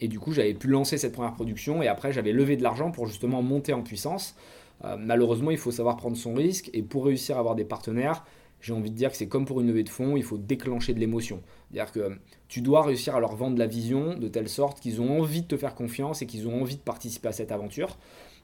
[0.00, 2.90] et du coup j'avais pu lancer cette première production et après j'avais levé de l'argent
[2.90, 4.36] pour justement monter en puissance.
[4.98, 8.24] malheureusement il faut savoir prendre son risque et pour réussir à avoir des partenaires,
[8.64, 10.94] j'ai envie de dire que c'est comme pour une levée de fonds, il faut déclencher
[10.94, 11.42] de l'émotion.
[11.70, 12.12] C'est-à-dire que
[12.48, 15.46] tu dois réussir à leur vendre la vision de telle sorte qu'ils ont envie de
[15.46, 17.98] te faire confiance et qu'ils ont envie de participer à cette aventure.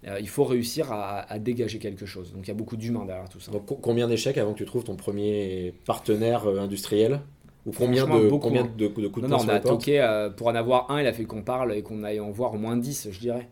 [0.06, 2.34] Euh, il faut réussir à, dégager quelque chose.
[2.34, 3.50] Donc il y a beaucoup d'humains derrière tout ça.
[3.50, 7.20] Donc combien d'échecs avant que tu trouves ton premier partenaire euh, industriel?
[7.64, 10.48] Ou combien de, combien de, de, coups de non, non, on a toqué, euh, pour
[10.48, 12.76] en avoir un, il a fait qu'on parle et qu'on aille en voir au moins
[12.76, 13.48] 10, je dirais.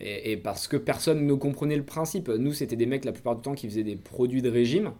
[0.00, 2.28] Et, et, parce que personne ne comprenait le principe.
[2.28, 4.92] Nous, c'était des mecs la plupart du temps qui faisaient des produits de régime.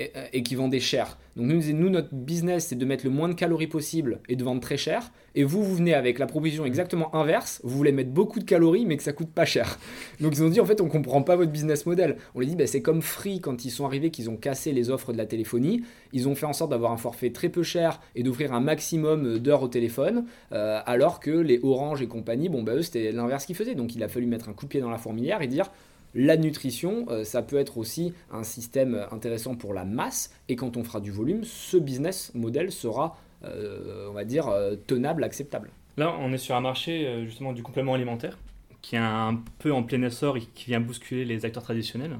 [0.00, 1.18] Euh, et, qui vendaient cher.
[1.36, 4.60] Donc nous, notre business, c'est de mettre le moins de calories possible et de vendre
[4.60, 5.12] très cher.
[5.34, 7.60] Et vous, vous venez avec la proposition exactement inverse.
[7.64, 9.78] Vous voulez mettre beaucoup de calories, mais que ça coûte pas cher.
[10.20, 12.16] Donc ils ont dit, en fait, on comprend pas votre business model.
[12.34, 14.90] On les dit, bah, c'est comme Free quand ils sont arrivés, qu'ils ont cassé les
[14.90, 15.82] offres de la téléphonie.
[16.12, 19.38] Ils ont fait en sorte d'avoir un forfait très peu cher et d'offrir un maximum
[19.38, 23.44] d'heures au téléphone, euh, alors que les Orange et compagnie, bon, bah, eux, c'était l'inverse
[23.44, 23.74] qu'ils faisaient.
[23.74, 25.70] Donc il a fallu mettre un coup de pied dans la fourmilière et dire,
[26.14, 30.34] la nutrition, euh, ça peut être aussi un système intéressant pour la masse.
[30.48, 34.76] Et quand on fera du volume, ce business model sera, euh, on va dire, euh,
[34.86, 35.70] tenable, acceptable.
[35.96, 38.38] Là, on est sur un marché justement du complément alimentaire
[38.80, 42.16] qui est un peu en plein essor et qui vient bousculer les acteurs traditionnels.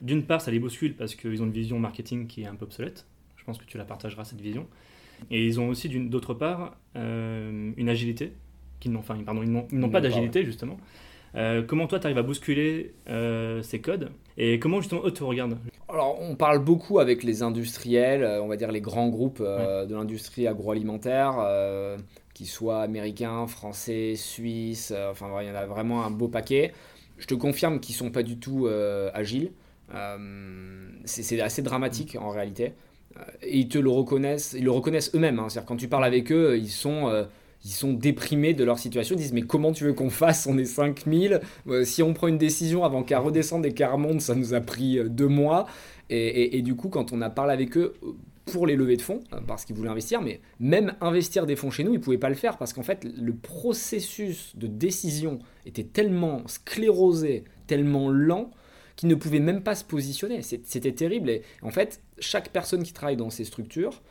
[0.00, 2.64] D'une part, ça les bouscule parce qu'ils ont une vision marketing qui est un peu
[2.64, 3.04] obsolète.
[3.36, 4.66] Je pense que tu la partageras, cette vision.
[5.30, 8.32] Et ils ont aussi, d'autre part, une agilité.
[8.80, 10.78] Qui n'ont, enfin, pardon, ils n'ont pas d'agilité, justement.
[11.34, 15.24] Euh, comment toi, tu arrives à bousculer euh, ces codes et comment justement eux te
[15.24, 15.58] regardent?
[15.88, 19.94] Alors, on parle beaucoup avec les industriels, euh, on va dire les grands groupes de
[19.94, 21.36] l'industrie agroalimentaire,
[22.34, 26.72] qu'ils soient américains, français, suisses, enfin, il y en a vraiment un beau paquet.
[27.18, 28.68] Je te confirme qu'ils sont pas du tout
[29.12, 29.52] agiles.
[31.04, 32.74] c'est assez dramatique en réalité.
[33.42, 35.40] Et ils te le reconnaissent, ils le reconnaissent eux-mêmes.
[35.40, 35.48] Hein.
[35.48, 37.26] C'est-à-dire quand tu parles avec eux, ils sont
[37.64, 40.46] ils sont déprimés de leur situation, ils disent mais comment tu veux qu'on fasse?
[40.46, 44.20] On est 5000, euh, si on prend une décision avant qu'elle redescende et qu'elle remonte,
[44.20, 45.66] ça nous a pris euh, deux mois.
[46.10, 48.12] Et, du coup, quand on a parlé avec eux euh,
[48.46, 51.84] pour les levées de fonds, parce qu'ils voulaient investir, mais même investir des fonds chez
[51.84, 55.84] nous, ils ne pouvaient pas le faire parce qu'en fait, le processus de décision était
[55.84, 58.50] tellement sclérosé, tellement lent
[58.96, 60.40] qui ne pouvaient même pas se positionner.
[60.42, 61.28] C'était terrible.
[61.28, 64.02] Et en fait, chaque personne qui travaille dans ces structures,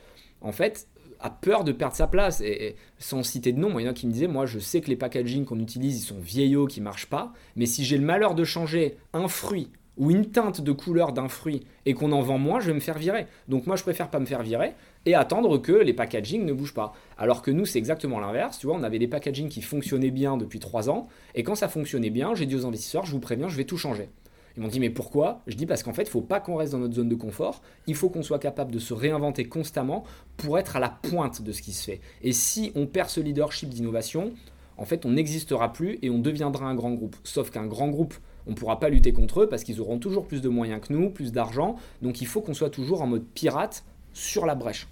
[0.41, 0.87] en fait,
[1.19, 2.41] a peur de perdre sa place.
[2.41, 4.81] Et, sans citer de nom, il y en a qui me disaient, moi je sais
[4.81, 8.05] que les packaging qu'on utilise, ils sont vieillots, qui marchent pas, mais si j'ai le
[8.05, 12.21] malheur de changer un fruit ou une teinte de couleur d'un fruit et qu'on en
[12.21, 13.25] vend moins, je vais me faire virer.
[13.47, 14.73] Donc moi je préfère pas me faire virer
[15.05, 16.93] et attendre que les packaging ne bougent pas.
[17.17, 20.37] Alors que nous c'est exactement l'inverse, tu vois, on avait des packaging qui fonctionnaient bien
[20.37, 23.47] depuis 3 ans et quand ça fonctionnait bien, j'ai dit aux investisseurs, je vous préviens,
[23.47, 24.09] je vais tout changer.
[24.57, 25.41] Ils m'ont dit mais pourquoi?
[25.45, 27.61] Je dis parce qu'en fait, il faut pas qu'on reste dans notre zone de confort,
[27.85, 30.03] il faut qu'on soit capable de se réinventer constamment
[30.35, 32.01] pour être à la pointe de ce qui se fait.
[32.23, 34.33] Et si on perd ce leadership d'innovation,
[34.77, 37.15] en fait, on n'existera plus et on deviendra un grand groupe.
[37.23, 38.15] Sauf qu'un grand groupe,
[38.47, 40.91] on ne pourra pas lutter contre eux parce qu'ils auront toujours plus de moyens que
[40.91, 41.75] nous, plus d'argent.
[42.01, 44.87] Donc il faut qu'on soit toujours en mode pirate sur la brèche.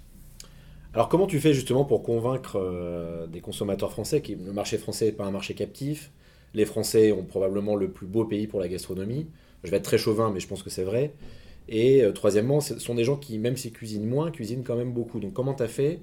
[0.94, 5.06] Alors comment tu fais justement pour convaincre euh, des consommateurs français que le marché français
[5.06, 6.10] n'est pas un marché captif
[6.54, 9.26] Les Français ont probablement le plus beau pays pour la gastronomie.
[9.64, 11.12] Je vais être très chauvin, mais je pense que c'est vrai.
[11.68, 14.92] Et euh, troisièmement, ce sont des gens qui, même s'ils cuisinent moins, cuisinent quand même
[14.92, 15.20] beaucoup.
[15.20, 16.00] Donc comment tu as fait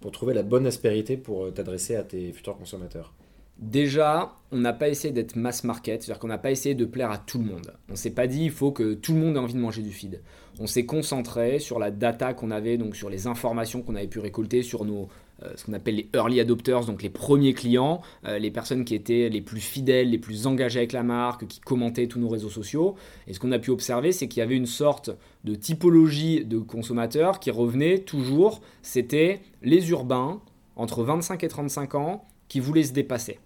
[0.00, 3.12] pour trouver la bonne aspérité pour euh, t'adresser à tes futurs consommateurs?
[3.58, 7.10] Déjà, on n'a pas essayé d'être mass market, c'est-à-dire qu'on n'a pas essayé de plaire
[7.10, 7.74] à tout le monde.
[7.90, 9.92] On s'est pas dit il faut que tout le monde ait envie de manger du
[9.92, 10.20] feed.
[10.58, 14.18] On s'est concentré sur la data qu'on avait, donc sur les informations qu'on avait pu
[14.18, 15.08] récolter sur nos
[15.56, 19.28] ce qu'on appelle les early adopters, donc les premiers clients, euh, les personnes qui étaient
[19.28, 22.94] les plus fidèles, les plus engagées avec la marque, qui commentaient tous nos réseaux sociaux.
[23.26, 25.10] Et ce qu'on a pu observer, c'est qu'il y avait une sorte
[25.44, 28.60] de typologie de consommateurs qui revenait toujours.
[28.82, 30.40] C'était les urbains
[30.76, 33.38] entre 25 et 35 ans qui voulaient se dépasser.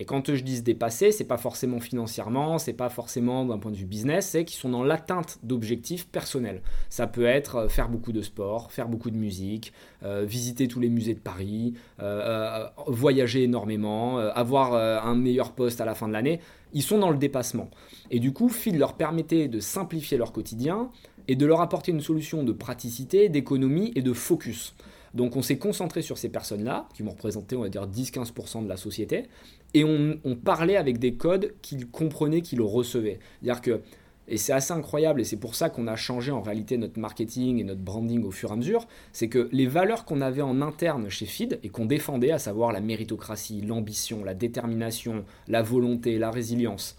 [0.00, 3.72] Et quand je dis se dépasser, c'est pas forcément financièrement, c'est pas forcément d'un point
[3.72, 6.62] de vue business, c'est qu'ils sont dans l'atteinte d'objectifs personnels.
[6.88, 9.72] Ça peut être euh, faire beaucoup de sport, faire beaucoup de musique,
[10.04, 15.84] euh, visiter tous les musées de Paris, euh, voyager énormément, avoir un meilleur poste à
[15.84, 16.40] la fin de l'année.
[16.72, 17.68] Ils sont dans le dépassement.
[18.10, 20.90] Et du coup, Phil leur permettait de simplifier leur quotidien
[21.26, 24.74] et de leur apporter une solution de praticité, d'économie et de focus.
[25.14, 28.68] Donc on s'est concentré sur ces personnes-là, qui vont représenter, on va dire, 10-15% de
[28.68, 29.28] la société,
[29.74, 33.18] et on, parlait avec des codes qu'ils comprenaient, qu'ils recevaient.
[33.40, 33.80] C'est-à-dire que,
[34.26, 37.58] et c'est assez incroyable, et c'est pour ça qu'on a changé en réalité notre marketing
[37.58, 40.62] et notre branding au fur et à mesure, c'est que les valeurs qu'on avait en
[40.62, 46.18] interne chez Feed et qu'on défendait, à savoir la méritocratie, l'ambition, la détermination, la volonté,
[46.18, 46.96] la résilience,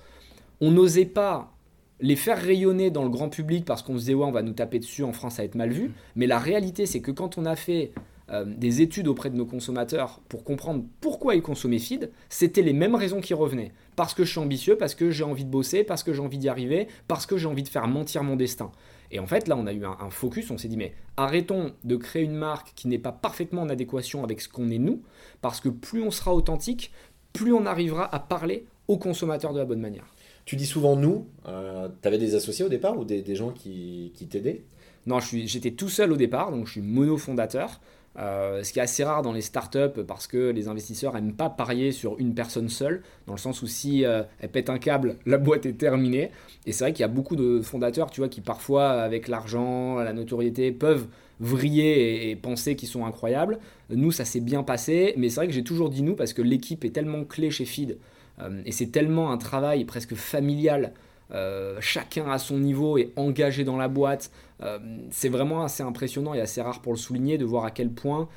[0.62, 1.54] on n'osait pas
[2.02, 4.54] les faire rayonner dans le grand public parce qu'on se disait ouais on va nous
[4.54, 7.38] taper dessus en France ça va être mal vu mais la réalité c'est que quand
[7.38, 7.92] on a fait
[8.32, 12.74] euh, des études auprès de nos consommateurs pour comprendre pourquoi ils consommaient feed c'était les
[12.74, 15.84] mêmes raisons qui revenaient parce que je suis ambitieux parce que j'ai envie de bosser
[15.84, 18.72] parce que j'ai envie d'y arriver parce que j'ai envie de faire mentir mon destin
[19.12, 21.74] et en fait là on a eu un, un focus on s'est dit mais arrêtons
[21.84, 25.02] de créer une marque qui n'est pas parfaitement en adéquation avec ce qu'on est nous
[25.42, 26.92] parce que plus on sera authentique
[27.34, 30.14] plus on arrivera à parler aux consommateurs de la bonne manière
[30.50, 31.28] tu dis souvent nous.
[31.48, 34.64] Euh, tu avais des associés au départ ou des, gens qui, t'aidaient?
[35.06, 37.80] Non, j'étais tout seul au départ, donc je suis monofondateur.
[38.18, 41.50] Euh, ce qui est assez rare dans les startups parce que les investisseurs n'aiment pas
[41.50, 45.16] parier sur une personne seule, dans le sens où si euh, elle pète un câble,
[45.26, 46.32] la boîte est terminée.
[46.66, 49.98] Et c'est vrai qu'il y a beaucoup de fondateurs, tu vois, qui parfois, avec l'argent,
[49.98, 51.08] la notoriété, peuvent
[51.40, 53.60] vriller et, penser qu'ils sont incroyables.
[53.90, 56.42] Nous, ça s'est bien passé, mais c'est vrai que j'ai toujours dit nous parce que
[56.42, 57.98] l'équipe est tellement clé chez Feed
[58.42, 60.94] euh, et c'est tellement un travail presque familial.
[61.32, 64.32] Euh, chacun à son niveau est engagé dans la boîte.
[64.62, 64.80] Euh,
[65.12, 68.28] c'est vraiment assez impressionnant et assez rare pour le souligner de voir à quel point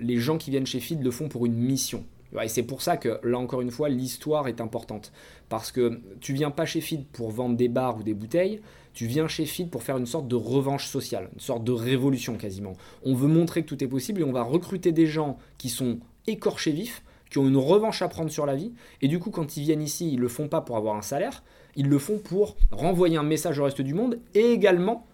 [0.00, 2.04] les gens qui viennent chez Feed le font pour une mission.
[2.40, 5.12] Et c'est pour ça que là encore une fois l'histoire est importante.
[5.48, 8.60] Parce que tu viens pas chez Feed pour vendre des bars ou des bouteilles,
[8.94, 12.36] tu viens chez Feed pour faire une sorte de revanche sociale, une sorte de révolution
[12.36, 12.74] quasiment.
[13.04, 15.98] On veut montrer que tout est possible et on va recruter des gens qui sont
[16.26, 18.72] écorchés vifs qui ont une revanche à prendre sur la vie.
[19.02, 21.42] Et du coup, quand ils viennent ici, ils le font pas pour avoir un salaire,
[21.76, 25.06] ils le font pour renvoyer un message au reste du monde et également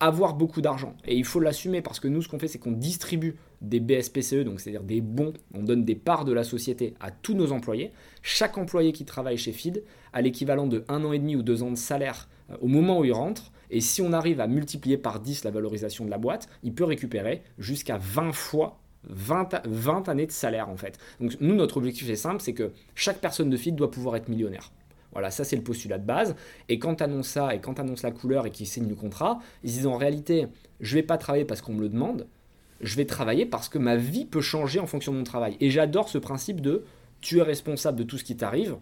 [0.00, 0.94] avoir beaucoup d'argent.
[1.06, 4.44] Et il faut l'assumer parce que nous, ce qu'on fait, c'est qu'on distribue des BSPCE,
[4.44, 7.92] donc c'est-à-dire des bons, on donne des parts de la société à tous nos employés.
[8.22, 11.62] Chaque employé qui travaille chez FID a l'équivalent de un an et demi ou deux
[11.62, 13.52] ans de salaire euh, au moment où il rentre.
[13.70, 16.84] Et si on arrive à multiplier par 10 la valorisation de la boîte, il peut
[16.84, 20.98] récupérer jusqu'à 20 fois 20, années de salaire en fait.
[21.20, 24.28] Donc nous, notre objectif est simple, c'est que chaque personne de feed doit pouvoir être
[24.28, 24.72] millionnaire.
[25.16, 26.36] Voilà, ça c'est le postulat de base.
[26.68, 28.94] Et quand tu annonces ça, et quand tu annonces la couleur et qu'ils signent le
[28.94, 30.46] contrat, ils disent en réalité,
[30.80, 32.26] je vais pas travailler parce qu'on me le demande,
[32.82, 35.56] je vais travailler parce que ma vie peut changer en fonction de mon travail.
[35.60, 36.84] Et j'adore ce principe de
[37.22, 38.76] tu es responsable de tout ce qui t'arrive,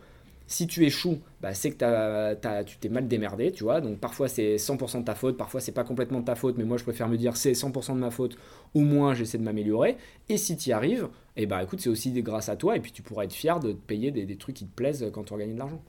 [0.49, 3.81] si tu échoues, bah, c'est que tu t'es mal démerdé, tu vois.
[3.81, 6.65] Donc parfois c'est 100% de ta faute, parfois c'est pas complètement de ta faute, mais
[6.65, 8.37] moi je préfère me dire c'est 100% de ma faute,
[8.75, 9.97] au moins j'essaie de m'améliorer.
[10.29, 12.91] Et si tu y arrives, eh bah écoute, c'est aussi grâce à toi, et puis
[12.91, 15.39] tu pourras être fier de te payer des, trucs qui te plaisent quand tu as
[15.39, 15.81] gagné de l'argent.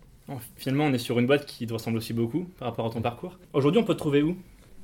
[0.56, 3.02] Finalement, on est sur une boîte qui te ressemble aussi beaucoup par rapport à ton
[3.02, 3.38] parcours.
[3.54, 4.36] Aujourd'hui, on peut te trouver où?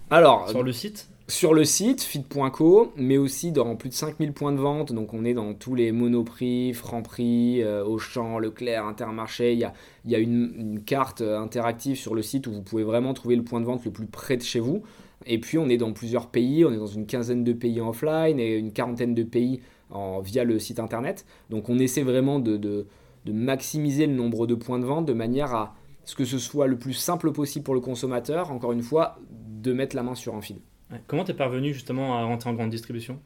[0.10, 1.10] Alors, Sur le site?
[1.32, 4.92] sur le site fit.co, mais aussi dans plus de 5000 points de vente.
[4.92, 9.54] Donc on est dans tous les Monoprix, Franprix, euh, Auchan, Leclerc, Intermarché.
[9.54, 9.74] Il y a,
[10.04, 13.14] il y a une, une carte euh, interactive sur le site où vous pouvez vraiment
[13.14, 14.84] trouver le point de vente le plus près de chez vous.
[15.26, 18.40] Et puis on est dans plusieurs pays, on est dans une quinzaine de pays offline
[18.40, 21.26] et une quarantaine de pays en, via le site internet.
[21.50, 22.88] Donc on essaie vraiment de, de,
[23.26, 26.68] de maximiser le nombre de points de vente de manière à ce que ce soit
[26.68, 30.36] le plus simple possible pour le consommateur, encore une fois, de mettre la main sur
[30.36, 30.58] un feed.
[30.92, 31.02] Ouais.
[31.08, 33.20] Comment t'es parvenu justement à rentrer en grande distribution?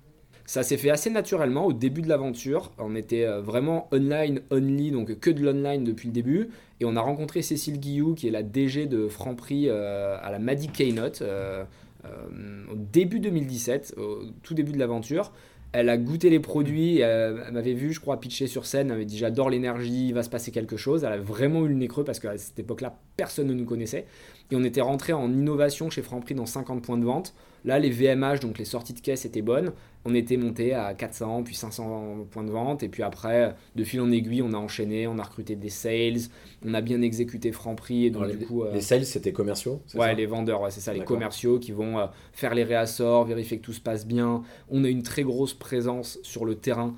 [0.47, 2.71] Ça s'est fait assez naturellement au début de l'aventure.
[2.77, 6.49] On était euh, vraiment online only, donc que de l'online depuis le début.
[6.79, 10.37] Et on a rencontré Cécile Guillou, qui est la DG de Franprix euh, à la
[10.37, 11.63] Madi Keynote euh,
[12.05, 15.31] euh, au début 2017, au tout début de l'aventure.
[15.77, 19.03] Elle a goûté les produits, elle m'avait vu, je crois, pitcher sur scène, elle m'avait
[19.03, 21.03] dit j'adore l'énergie, il va se passer quelque chose.
[21.03, 24.05] Elle a vraiment eu le nez creux parce qu'à cette époque-là, personne ne nous connaissait.
[24.51, 27.35] Et on était rentré en innovation chez Franprix dans 50 points de vente.
[27.65, 29.73] Là, les VMH, donc les sorties de caisse, étaient bonnes.
[30.05, 32.83] On était monté à 400, puis 500 points de vente.
[32.83, 36.29] Et puis après, de fil en aiguille, on a enchaîné, on a recruté des sales,
[36.63, 38.05] on a bien exécuté Franprix.
[38.05, 40.61] Et donc, Alors, du les, coup, euh, les sales, c'était commerciaux Ouais, ça les vendeurs,
[40.61, 43.81] ouais, c'est ça, les commerciaux qui vont euh, faire les réassorts, vérifier que tout se
[43.81, 44.43] passe bien.
[44.69, 46.93] On a une très grosse présence sur le terrain.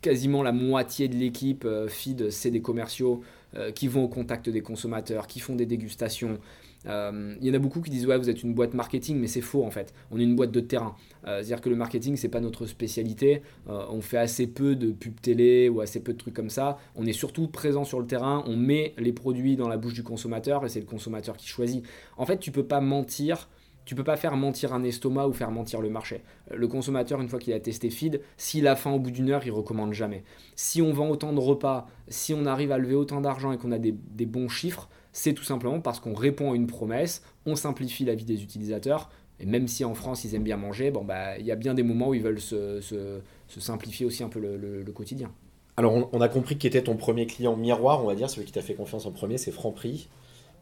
[0.00, 3.22] Quasiment la moitié de l'équipe euh, feed, c'est des commerciaux
[3.56, 6.38] euh, qui vont au contact des consommateurs, qui font des dégustations.
[6.86, 9.26] Euh, Il y en a beaucoup qui disent ouais vous êtes une boîte marketing mais
[9.26, 9.92] c'est faux en fait.
[10.10, 10.94] On est une boîte de terrain.
[11.26, 13.42] Euh, c'est à dire que le marketing c'est pas notre spécialité.
[13.68, 16.78] Euh, on fait assez peu de pub télé ou assez peu de trucs comme ça.
[16.94, 18.44] On est surtout présent sur le terrain.
[18.46, 21.84] On met les produits dans la bouche du consommateur et c'est le consommateur qui choisit.
[22.16, 23.48] En fait tu peux pas mentir.
[23.84, 26.22] Tu peux pas faire mentir un estomac ou faire mentir le marché.
[26.52, 29.46] Le consommateur, une fois qu'il a testé feed, s'il a faim au bout d'une heure,
[29.46, 30.24] il recommande jamais.
[30.56, 33.70] Si on vend autant de repas, si on arrive à lever autant d'argent et qu'on
[33.70, 38.04] a des bons chiffres, c'est tout simplement parce qu'on répond à une promesse, on simplifie
[38.04, 39.08] la vie des utilisateurs.
[39.40, 41.72] Et même si en France ils aiment bien manger, bon bah il y a bien
[41.72, 43.20] des moments où ils veulent se, se-
[43.58, 45.30] simplifier aussi un peu le, quotidien.
[45.78, 48.46] Alors, on, on a compris qui était ton premier client miroir, on va dire, celui
[48.46, 50.08] qui t'a fait confiance en premier, c'est Franprix.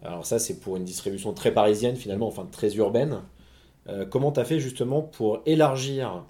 [0.04, 3.22] Alors ça, c'est pour une distribution très parisienne finalement, enfin très urbaine.
[3.88, 6.24] Euh, comment t'as fait justement pour élargir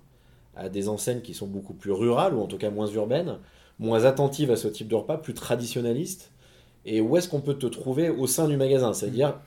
[0.57, 3.39] à des enseignes qui sont beaucoup plus rurales, ou en tout cas moins urbaines,
[3.79, 6.31] moins attentives à ce type de repas, plus traditionnalistes
[6.85, 8.93] Et où est-ce qu'on peut te trouver au sein du magasin?
[8.93, 9.41] C'est-à-dire,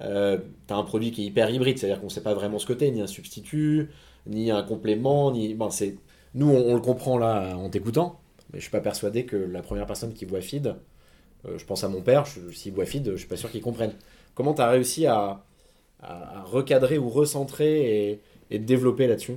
[0.00, 2.58] euh, tu as un produit qui est hyper hybride, c'est-à-dire qu'on ne sait pas vraiment
[2.58, 3.90] ce que t'es, ni un substitut,
[4.26, 5.54] ni un complément, ni...
[5.54, 5.96] Bon, c'est...
[6.34, 8.20] Nous, on, le comprend là en t'écoutant,
[8.52, 10.76] mais je suis pas persuadé que la première personne qui voit feed,
[11.46, 13.92] euh, je pense à mon père, s'il voit feed, je suis pas sûr qu'il comprenne.
[14.34, 15.44] Comment tu as réussi à,
[16.44, 19.36] recadrer ou recentrer et, développer là-dessus?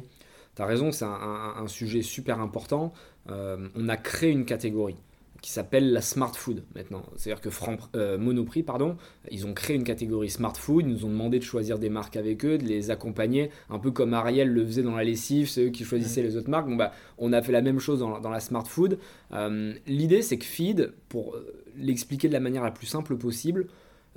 [0.56, 2.94] Tu as raison, c'est un sujet super important.
[3.30, 4.98] Euh, on a créé une catégorie
[5.46, 7.04] qui s'appelle la smart food maintenant.
[7.18, 7.50] C'est-à-dire que
[7.96, 8.98] euh, Monoprix, pardon,
[9.30, 12.16] ils ont créé une catégorie smart food, ils nous ont demandé de choisir des marques
[12.18, 15.66] avec eux, de les accompagner, un peu comme Ariel le faisait dans la lessive, c'est
[15.66, 16.68] eux qui choisissaient les autres marques.
[16.68, 18.98] Bon, bah, on a fait la même chose dans, la- dans la smart food.
[19.34, 23.68] Euh, L'idée, c'est que Feed, pour euh, l'expliquer de la manière la plus simple possible,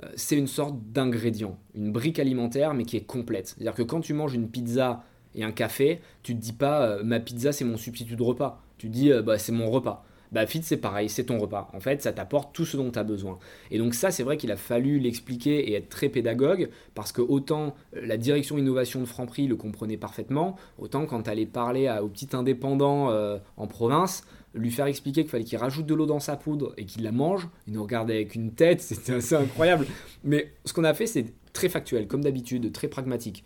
[0.03, 3.49] euh, c'est une sorte d'ingrédient, une brique alimentaire, mais qui est complète.
[3.49, 5.03] C'est-à-dire que quand tu manges une pizza
[5.35, 8.63] et un café, tu te dis pas ma pizza c'est mon substitut de repas.
[8.79, 10.03] Tu dis euh, bah, c'est mon repas.
[10.31, 11.69] Bah, Fit, c'est pareil, c'est ton repas.
[11.73, 13.39] En fait, ça t'apporte tout ce dont tu as besoin.
[13.71, 17.21] Et donc, ça, c'est vrai qu'il a fallu l'expliquer et être très pédagogue, parce que
[17.21, 21.87] autant euh, la direction innovation de Franprix le comprenait parfaitement, autant quand tu allais parler
[21.87, 25.93] à, au petit indépendant euh, en province, lui faire expliquer qu'il fallait qu'il rajoute de
[25.93, 29.13] l'eau dans sa poudre et qu'il la mange, il nous regardait avec une tête, c'était
[29.13, 29.87] assez incroyable.
[30.23, 33.43] Mais ce qu'on a fait, c'est très factuel, comme d'habitude, très pragmatique.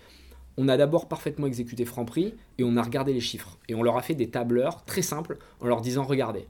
[0.58, 3.58] On a d'abord parfaitement exécuté Franprix et on a regardé les chiffres.
[3.70, 6.46] Et on leur a fait des tableurs très simples en leur disant regardez,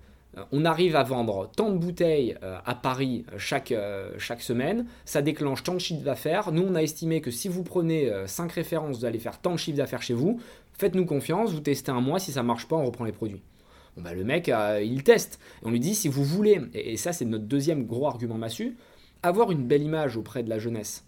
[0.51, 5.21] on arrive à vendre tant de bouteilles euh, à Paris euh, chaque, euh, semaine, ça
[5.21, 6.51] déclenche tant de chiffre d'affaires.
[6.51, 9.57] Nous, on a estimé que si vous prenez 5 références, vous allez faire tant de
[9.57, 10.39] chiffre d'affaires chez vous.
[10.77, 13.41] Faites-nous confiance, vous testez un mois, si ça marche pas, on reprend les produits.
[13.95, 15.39] Bon, bah, le mec, euh, il teste.
[15.61, 18.75] On lui dit si vous voulez, et, et ça c'est notre deuxième gros argument massu,
[19.21, 21.05] avoir une belle image auprès de la jeunesse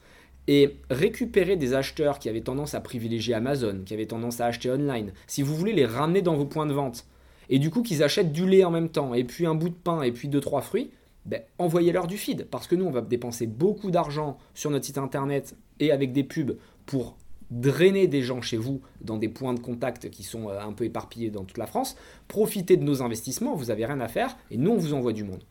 [0.47, 4.69] et récupérer des acheteurs qui avaient tendance à privilégier Amazon, qui avaient tendance à acheter
[4.69, 7.05] online, si vous voulez les ramener dans vos points de vente,
[7.49, 9.75] et du coup qu'ils achètent du lait en même temps, et puis un bout de
[9.75, 10.91] pain, et puis deux, trois fruits,
[11.25, 12.47] ben, envoyez-leur du feed.
[12.51, 16.23] Parce que nous, on va dépenser beaucoup d'argent sur notre site internet et avec des
[16.23, 17.17] pubs pour
[17.51, 20.83] drainer des gens chez vous dans des points de contact qui sont euh, un peu
[20.83, 21.95] éparpillés dans toute la France.
[22.27, 25.23] Profitez de nos investissements, vous n'avez rien à faire, et nous, on vous envoie du
[25.23, 25.43] monde.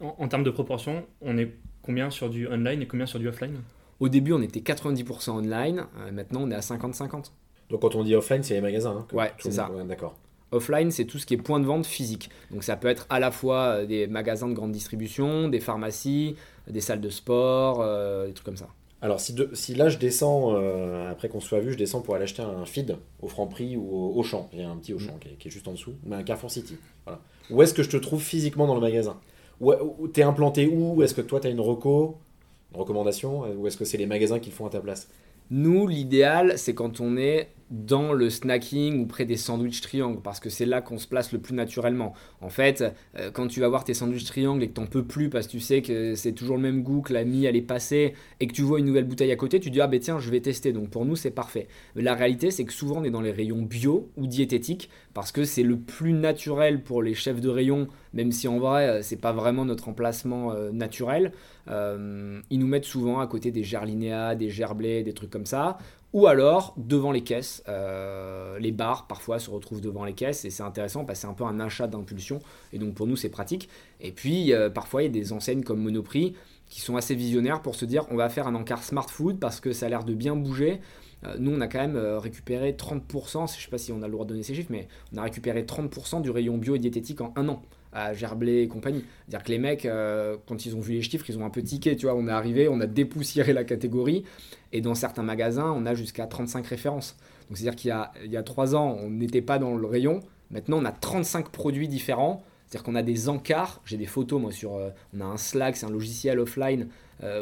[0.00, 3.28] En, en termes de proportion, on est combien sur du online et combien sur du
[3.28, 3.56] offline?
[4.00, 7.32] Au début, on était 90% online, euh, maintenant on est à 50-50.
[7.70, 9.06] Donc quand on dit offline, c'est les magasins.
[9.10, 9.70] hein, Ouais, c'est ça.
[9.86, 10.16] D'accord.
[10.50, 12.30] Offline, c'est tout ce qui est point de vente physique.
[12.50, 16.36] Donc ça peut être à la fois des magasins de grande distribution, des pharmacies,
[16.68, 17.84] des salles de sport,
[18.26, 18.68] des trucs comme ça.
[19.00, 22.24] Alors, si, si là je descends, euh, après qu'on soit vu, je descends pour aller
[22.24, 25.14] acheter un feed au franc prix ou au Auchan, il y a un petit Auchan
[25.14, 25.36] mm.
[25.38, 26.76] qui, est, juste en dessous, mais un Carrefour City.
[27.50, 29.18] Où est-ce que je te trouve physiquement dans le magasin?
[29.60, 31.02] Où, où T'es implanté où?
[31.02, 32.18] Est-ce que toi tu as une reco,
[32.72, 33.42] une recommandation?
[33.56, 35.08] Ou est-ce que c'est les magasins qui le font à ta place?
[35.50, 40.40] Nous, l'idéal, c'est quand on est dans le snacking ou près des sandwichs triangles parce
[40.40, 42.14] que c'est là qu'on se place le plus naturellement.
[42.40, 42.84] En fait,
[43.16, 45.52] euh, quand tu vas voir tes sandwichs triangles et que t'en peux plus parce que
[45.52, 48.46] tu sais que c'est toujours le même goût, que la mie elle est passée et
[48.46, 50.40] que tu vois une nouvelle bouteille à côté, tu dis ah ben tiens je vais
[50.40, 50.72] tester.
[50.72, 51.68] Donc pour nous c'est parfait.
[51.94, 55.32] Mais la réalité c'est que souvent on est dans les rayons bio ou diététiques parce
[55.32, 59.02] que c'est le plus naturel pour les chefs de rayon, même si en vrai euh,
[59.02, 61.32] c'est pas vraiment notre emplacement euh, naturel.
[61.68, 65.76] ils nous mettent souvent à côté des gerlinéas, des gerblés, des trucs comme ça
[66.12, 67.62] ou alors devant les caisses.
[67.68, 71.30] Euh, les bars parfois se retrouvent devant les caisses et c'est intéressant parce que c'est
[71.30, 72.40] un peu un achat d'impulsion
[72.72, 73.68] et donc pour nous c'est pratique.
[74.00, 76.34] Et puis parfois il y a des enseignes comme Monoprix
[76.68, 79.60] qui sont assez visionnaires pour se dire on va faire un encart smart food parce
[79.60, 80.80] que ça a l'air de bien bouger.
[81.24, 84.02] Euh, nous on a quand même euh, récupéré 30%, je ne sais pas si on
[84.02, 86.76] a le droit de donner ces chiffres, mais on a récupéré 30% du rayon bio
[86.76, 89.04] et diététique en un an à Gerblé et compagnie.
[89.26, 91.62] C'est-à-dire que les mecs, euh, quand ils ont vu les chiffres, ils ont un peu
[91.62, 94.24] tiqué, tu vois, on est arrivé, on a dépoussiéré la catégorie,
[94.72, 97.16] et dans certains magasins, on a jusqu'à 35 références.
[97.48, 100.20] Donc c'est-à-dire qu'il y a, y a 3 ans, on n'était pas dans le rayon,
[100.50, 104.52] maintenant on a 35 produits différents, c'est-à-dire qu'on a des encarts, j'ai des photos moi
[104.52, 106.88] sur, on a un Slack, c'est un logiciel offline,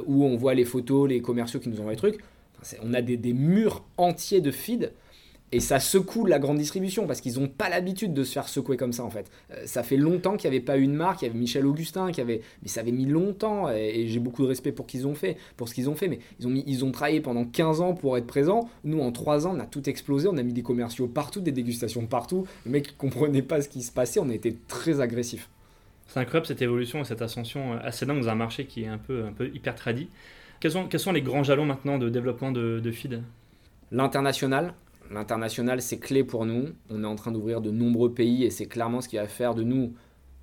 [0.06, 2.20] où on voit les photos, les commerciaux qui nous envoient les trucs,
[2.82, 4.90] on a des, murs entiers de feeds
[5.52, 8.76] et ça secoue la grande distribution parce qu'ils n'ont pas l'habitude de se faire secouer
[8.76, 9.30] comme ça en fait.
[9.52, 12.10] Euh, ça fait longtemps qu'il n'y avait pas une marque, il y avait Michel Augustin
[12.10, 15.14] qui avait, mais ça avait mis longtemps et, j'ai beaucoup de respect pour qu'ils ont
[15.14, 18.26] fait, pour ce qu'ils ont fait, mais ils ont travaillé pendant 15 ans pour être
[18.26, 18.68] présents.
[18.84, 21.52] Nous en 3 ans, on a tout explosé, on a mis des commerciaux partout, des
[21.52, 22.46] dégustations partout.
[22.64, 25.48] Les mecs comprenaient pas ce qui se passait, on été très agressifs.
[26.08, 28.88] C'est incroyable cette évolution et cette ascension euh, assez dingue dans un marché qui est
[28.88, 30.08] un peu, un peu hyper tradit.
[30.60, 32.92] Quels sont, les grands jalons maintenant de développement de, de
[33.92, 34.74] L'international,
[35.10, 36.70] L'international, c'est clé pour nous.
[36.90, 39.54] On est en train d'ouvrir de nombreux pays et c'est clairement ce qui va faire
[39.54, 39.92] de nous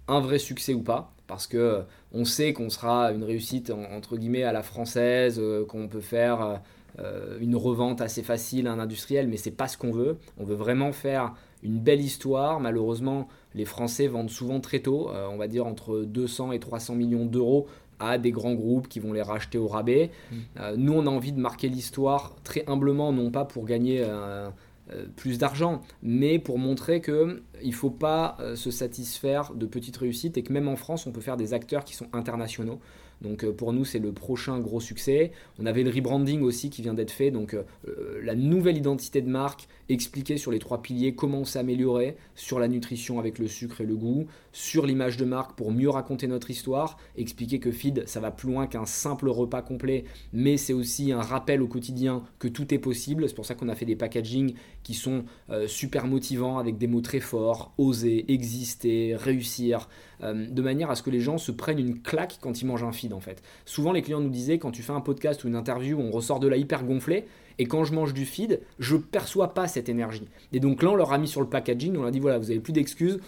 [0.07, 1.13] un vrai succès ou pas.
[1.27, 5.65] Parce que euh, on sait qu'on sera une réussite entre guillemets à la française, euh,
[5.65, 6.61] qu'on peut faire
[6.99, 10.17] euh, une revente assez facile à un industriel, mais c'est pas ce qu'on veut.
[10.37, 12.59] On veut vraiment faire une belle histoire.
[12.59, 17.25] Malheureusement, les Français vendent souvent très tôt, on va dire entre 200 et 300 millions
[17.25, 17.67] d'euros
[17.99, 20.11] à des grands groupes qui vont les racheter au rabais.
[20.31, 20.35] Mm.
[20.59, 24.49] Euh, nous, on a envie de marquer l'histoire très humblement, non pas pour gagner euh,
[24.91, 30.37] euh, plus d'argent, mais pour montrer qu'il ne faut pas se satisfaire de petites réussites
[30.37, 32.79] et que même en France, on peut faire des acteurs qui sont internationaux.
[33.23, 35.31] Donc euh, pour nous, c'est le prochain gros succès.
[35.57, 37.31] On avait le rebranding aussi qui vient d'être fait.
[37.31, 42.17] Donc euh, euh, la nouvelle identité de marque, expliquer sur les trois piliers comment s'améliorer
[42.35, 45.89] sur la nutrition avec le sucre et le goût, sur l'image de marque pour mieux
[45.89, 50.57] raconter notre histoire, expliquer que feed, ça va plus loin qu'un simple repas complet, mais
[50.57, 53.27] c'est aussi un rappel au quotidien que tout est possible.
[53.27, 55.23] C'est pour ça qu'on a fait des packaging qui sont
[55.67, 59.87] super motivants avec des mots très forts, oser, exister, réussir.
[60.21, 62.83] Euh, de manière à ce que les gens se prennent une claque quand ils mangent
[62.83, 63.41] un feed en fait.
[63.65, 66.39] Souvent les clients nous disaient quand tu fais un podcast ou une interview, on ressort
[66.39, 67.25] de là hyper gonflé,
[67.59, 70.27] et quand je mange du feed, je perçois pas cette énergie.
[70.51, 72.37] Et donc là on leur a mis sur le packaging, on leur a dit voilà,
[72.37, 73.19] vous avez plus d'excuses,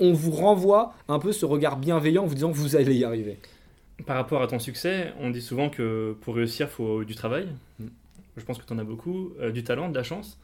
[0.00, 3.38] on vous renvoie un peu ce regard bienveillant en vous disant vous allez y arriver.
[4.06, 7.48] Par rapport à ton succès, on dit souvent que pour réussir, il faut du travail.
[7.78, 7.86] Mm.
[8.36, 10.38] Je pense que tu en as beaucoup, euh, du talent, de la chance.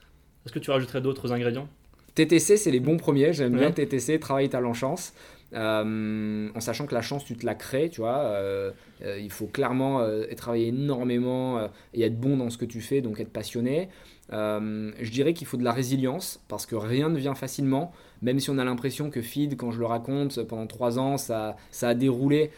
[0.45, 1.69] Est-ce que tu rajouterais d'autres ingrédients?
[2.15, 3.33] TTC, c'est les bons premiers.
[3.33, 5.13] J'aime bien TTC, travail, talent, chance.
[5.55, 8.19] Euh, en sachant que la chance, tu te la crées, tu vois.
[8.19, 8.71] Euh,
[9.03, 10.07] euh, il faut clairement
[10.37, 13.89] travailler énormément et être bon dans ce que tu fais, donc être passionné.
[14.31, 17.93] je dirais qu'il faut de la résilience parce que rien ne vient facilement.
[18.21, 21.57] Même si on a l'impression que Feed, quand je le raconte, pendant trois ans, ça,
[21.71, 22.51] ça a déroulé.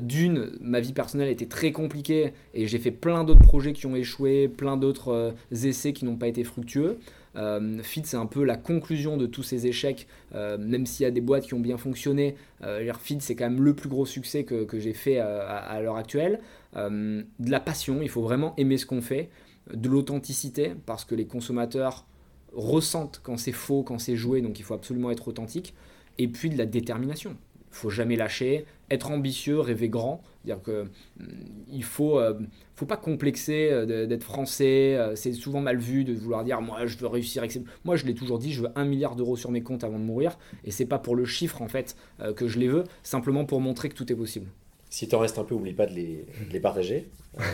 [0.00, 3.96] D'une, ma vie personnelle était très compliquée et j'ai fait plein d'autres projets qui ont
[3.96, 6.98] échoué, plein d'autres essais qui n'ont pas été fructueux.
[7.38, 11.06] Euh, Fit, c'est un peu la conclusion de tous ces échecs, euh, même s'il y
[11.06, 12.34] a des boîtes qui ont bien fonctionné.
[12.62, 16.40] Euh, Fit, c'est quand même le plus gros succès que, j'ai fait à, l'heure actuelle.
[16.74, 19.30] de la passion, il faut vraiment aimer ce qu'on fait.
[19.72, 22.06] De l'authenticité, parce que les consommateurs
[22.54, 25.74] ressentent quand c'est faux, quand c'est joué, donc il faut absolument être authentique.
[26.16, 27.36] Et puis de la détermination.
[27.70, 30.22] Il faut jamais lâcher, être ambitieux, rêver grand.
[30.44, 31.26] dire que mm,
[31.70, 32.38] il faut, euh,
[32.74, 34.96] faut pas complexer euh, d'être français.
[34.96, 37.44] Euh, c'est souvent mal vu de vouloir dire moi je veux réussir.
[37.84, 40.04] Moi je l'ai toujours dit, je veux un milliard d'euros sur mes comptes avant de
[40.04, 40.38] mourir.
[40.64, 41.96] Et c'est pas pour le chiffre en fait
[42.36, 44.46] que je les veux, simplement pour montrer que tout est possible.
[44.90, 47.10] Si t'en restes un peu, oublie pas de les, les partager.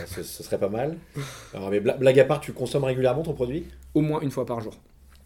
[0.07, 0.97] ce, serait pas mal.
[1.53, 3.65] Alors, mais blague à part, tu consommes régulièrement ton produit?
[3.93, 4.73] Au moins une fois par jour.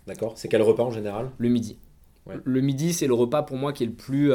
[0.07, 0.33] D'accord.
[0.35, 1.29] C'est quel repas en général?
[1.37, 1.77] Le midi.
[2.43, 4.31] Le midi, c'est le repas pour moi qui est le plus.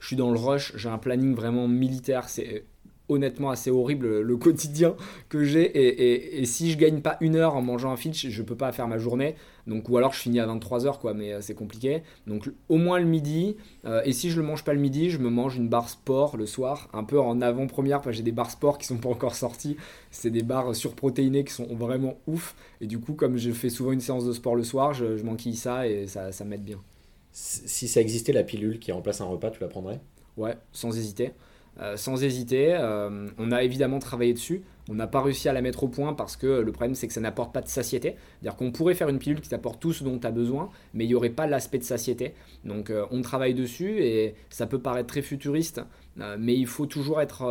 [0.00, 2.28] Je suis dans le rush, j'ai un planning vraiment militaire.
[2.28, 2.64] C'est
[3.10, 4.94] honnêtement assez horrible le quotidien
[5.28, 6.40] que j'ai.
[6.40, 8.88] Et, si je gagne pas une heure en mangeant un fitch, je peux pas faire
[8.88, 9.34] ma journée.
[9.66, 12.02] Donc, ou alors je finis à 23h, quoi, mais euh, c'est compliqué.
[12.26, 13.56] Donc, au moins le midi.
[13.84, 16.36] Euh, et si je le mange pas le midi, je me mange une barre sport
[16.36, 19.10] le soir, un peu en avant-première, parce que j'ai des barres sport qui sont pas
[19.10, 19.76] encore sorties.
[20.10, 22.54] C'est des barres surprotéinées qui sont vraiment ouf.
[22.80, 25.24] Et du coup, comme je fais souvent une séance de sport le soir, je, je
[25.24, 26.78] m'enquille ça et ça m'aide bien.
[27.32, 30.00] Si ça existait, la pilule qui remplace un repas, tu la prendrais?
[30.36, 31.32] Ouais, sans hésiter.
[31.80, 34.62] Euh, sans hésiter, euh, on a évidemment travaillé dessus.
[34.90, 37.12] On n'a pas réussi à la mettre au point parce que le problème c'est que
[37.12, 38.16] ça n'apporte pas de satiété.
[38.40, 41.04] C'est-à-dire qu'on pourrait faire une pilule qui t'apporte tout ce dont tu as besoin, mais
[41.04, 42.34] il n'y aurait pas l'aspect de satiété.
[42.64, 45.80] Donc euh, on travaille dessus et ça peut paraître très futuriste,
[46.38, 47.44] mais il faut toujours être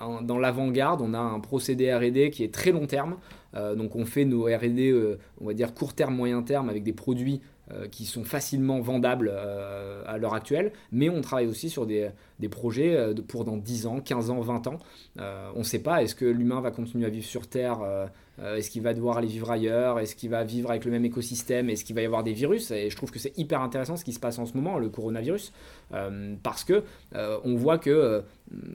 [0.00, 1.00] dans l'avant-garde.
[1.00, 3.18] On a un procédé RD qui est très long terme.
[3.54, 7.40] Donc on fait nos RD, on va dire court terme, moyen terme, avec des produits
[7.72, 12.10] euh, qui sont facilement vendables euh, à l'heure actuelle, mais on travaille aussi sur des,
[12.50, 14.78] projets euh, pour dans 10 ans, 15 ans, 20 ans.
[15.16, 17.78] On ne sait pas, est-ce que l'humain va continuer à vivre sur Terre
[18.38, 21.70] Est-ce qu'il va devoir aller vivre ailleurs Est-ce qu'il va vivre avec le même écosystème
[21.70, 22.70] Est-ce qu'il va y avoir des virus?
[22.70, 24.90] Et je trouve que c'est hyper intéressant ce qui se passe en ce moment, le
[24.90, 25.54] coronavirus,
[26.42, 26.82] parce que
[27.14, 28.24] on voit que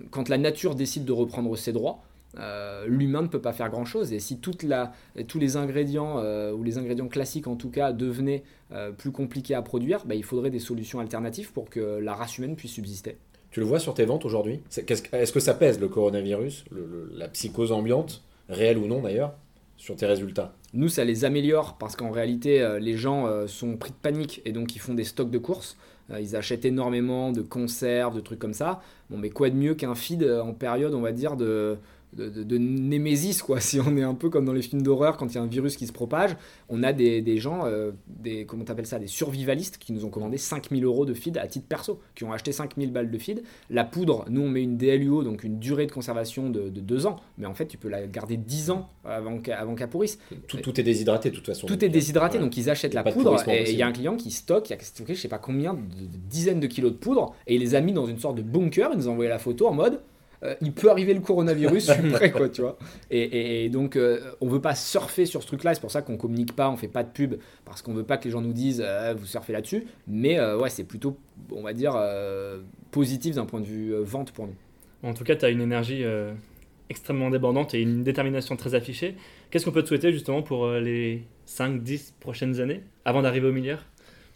[0.09, 2.01] quand la nature décide de reprendre ses droits,
[2.37, 4.91] euh, l'humain ne peut pas faire grand chose et si toute la,
[5.27, 9.55] tous les ingrédients euh, ou les ingrédients classiques en tout cas devenaient euh, plus compliqués
[9.55, 13.17] à produire, bah, il faudrait des solutions alternatives pour que la race humaine puisse subsister.
[13.49, 14.59] Tu le vois sur tes ventes aujourd'hui?
[14.77, 19.33] Est-ce que ça pèse le coronavirus, le- le- la psychose ambiante, réelle ou non d'ailleurs,
[19.75, 20.53] sur tes résultats?
[20.75, 24.75] Nous, ça les améliore parce qu'en réalité, les gens sont pris de panique et donc
[24.75, 25.77] ils font des stocks de courses.
[26.19, 28.81] Ils achètent énormément de conserves, de trucs comme ça.
[29.09, 31.77] Bon, mais quoi de mieux qu'un feed en période, on va dire, de,
[32.13, 33.59] de, de- de némésis, quoi.
[33.69, 35.47] Si on est un peu comme dans les films d'horreur, quand il y a un
[35.47, 36.35] virus qui se propage,
[36.69, 40.09] on a des, des gens, euh, des, comment t'appelles ça, des survivalistes qui nous ont
[40.09, 43.43] commandé 5000 euros de feed à titre perso, qui ont acheté 5000 balles de feed.
[43.69, 47.05] La poudre, nous, on met une DLUO, donc une durée de conservation de, de 2
[47.05, 47.17] ans.
[47.37, 50.19] Mais en fait, tu peux la garder 10 ans avant qu'elle avant qu'elle pourrisse.
[50.47, 51.67] tout, tout est déshydraté de toute façon.
[51.67, 54.15] Tout est déshydraté, donc ils achètent Y la poudre et il y a un client
[54.15, 56.97] qui stocke, il a stocké je sais pas combien, de, de dizaines de kilos de
[56.97, 58.89] poudre et il les a mis dans une sorte de bunker.
[58.93, 59.99] Il nous a envoyé la photo en mode
[60.43, 62.77] euh, il peut arriver le coronavirus, je suis prêt quoi, tu vois.
[63.11, 66.01] Et, et- et donc euh, on veut pas surfer sur ce truc-là, c'est pour ça
[66.01, 67.35] qu'on communique pas, on fait pas de pub
[67.65, 69.85] parce qu'on veut pas que les gens nous disent euh, vous surfez là-dessus.
[70.07, 71.17] Mais euh, ouais, c'est plutôt,
[71.51, 72.61] on va dire, euh,
[72.91, 74.55] positif d'un point de vue euh, vente pour nous.
[75.03, 76.31] En tout cas, tu as une énergie euh,
[76.89, 79.15] extrêmement débordante et une détermination très affichée.
[79.51, 83.51] Qu'est-ce qu'on peut te souhaiter justement pour euh, les 5-10 prochaines années avant d'arriver au
[83.51, 83.85] milliard?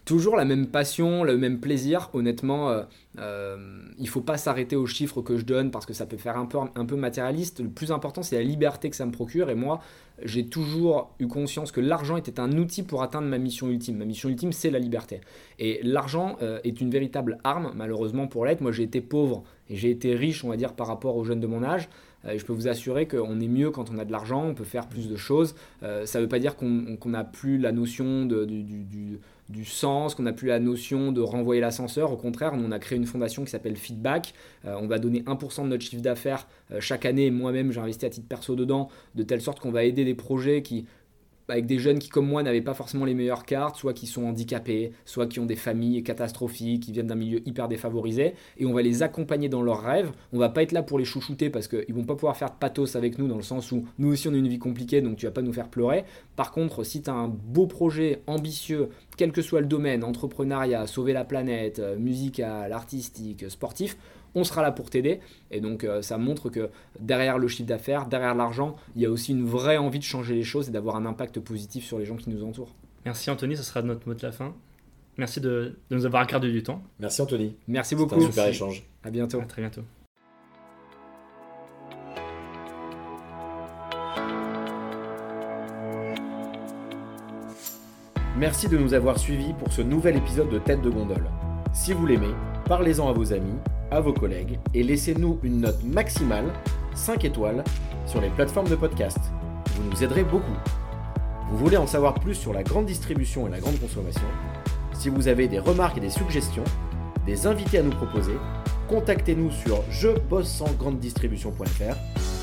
[0.04, 2.10] Toujours la même passion, le même plaisir.
[2.12, 2.82] Honnêtement, euh,
[3.18, 3.56] euh,
[3.98, 6.44] il faut pas s'arrêter aux chiffres que je donne parce que ça peut faire un
[6.44, 7.60] peu, matérialiste.
[7.60, 9.48] Le plus important, c'est la liberté que ça me procure.
[9.48, 9.80] Et moi,
[10.22, 13.96] j'ai toujours eu conscience que l'argent était un outil pour atteindre ma mission ultime.
[13.96, 15.22] Ma mission ultime, c'est la liberté.
[15.58, 18.60] Et l'argent euh, est une véritable arme, malheureusement, pour l'être.
[18.60, 21.40] Moi, j'ai été pauvre et j'ai été riche, on va dire, par rapport aux jeunes
[21.40, 21.88] de mon âge.
[22.26, 24.64] Euh, je peux vous assurer qu'on est mieux quand on a de l'argent, on peut
[24.64, 25.54] faire plus de choses.
[25.82, 30.14] Euh, ça ne veut pas dire qu'on n'a plus la notion de- du- du sens,
[30.14, 32.12] qu'on n'a plus la notion de renvoyer l'ascenseur.
[32.12, 34.34] Au contraire, on a créé une fondation qui s'appelle Feedback.
[34.64, 37.30] Euh, on va donner 1% de notre chiffre d'affaires euh, chaque année.
[37.30, 40.62] Moi-même, j'ai investi à titre perso dedans, de telle sorte qu'on va aider des projets
[40.62, 40.86] qui
[41.48, 44.24] avec des jeunes qui, comme moi, n'avaient pas forcément les meilleures cartes, soit qui sont
[44.24, 48.72] handicapés, soit qui ont des familles catastrophiques, qui viennent d'un milieu hyper défavorisé, et on
[48.72, 50.12] va les accompagner dans leurs rêves.
[50.32, 52.56] On va pas être là pour les chouchouter parce qu'ils vont pas pouvoir faire de
[52.58, 55.16] pathos avec nous, dans le sens où nous aussi on a une vie compliquée, donc
[55.16, 56.04] tu vas pas nous faire pleurer.
[56.36, 60.86] Par contre, si tu as un beau projet ambitieux, quel que soit le domaine, entrepreneuriat,
[60.86, 63.96] sauver la planète, euh, musical, artistique, sportif,
[64.34, 65.20] on sera là pour t'aider.
[65.50, 66.70] Et donc euh, ça montre que
[67.00, 70.34] derrière le chiffre d'affaires, derrière l'argent, il y a aussi une vraie envie de changer
[70.34, 72.74] les choses et d'avoir un impact positif sur les gens qui nous entourent.
[73.04, 74.54] Merci Anthony, ce sera notre mot de la fin.
[75.16, 76.82] Merci de, de nous avoir accordé du temps.
[76.98, 77.54] Merci Anthony.
[77.68, 78.16] Merci C'était beaucoup.
[78.16, 78.84] un super échange.
[79.04, 79.40] À bientôt.
[79.40, 79.82] À très bientôt.
[88.36, 91.30] Merci de nous avoir suivis pour ce nouvel épisode de Tête de Gondole.
[91.72, 92.34] Si vous l'aimez,
[92.66, 93.54] parlez-en à vos amis,
[93.94, 96.52] à vos collègues et laissez-nous une note maximale,
[96.94, 97.62] 5 étoiles,
[98.06, 99.18] sur les plateformes de podcast.
[99.76, 100.56] Vous nous aiderez beaucoup.
[101.48, 104.26] Vous voulez en savoir plus sur la grande distribution et la grande consommation?
[104.92, 106.64] Si vous avez des remarques et des suggestions,
[107.24, 108.34] des invités à nous proposer,
[108.88, 111.96] contactez-nous sur je bosse sans grande distribution.fr,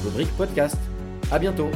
[0.05, 0.77] rubrique podcast.
[1.31, 1.69] À bientôt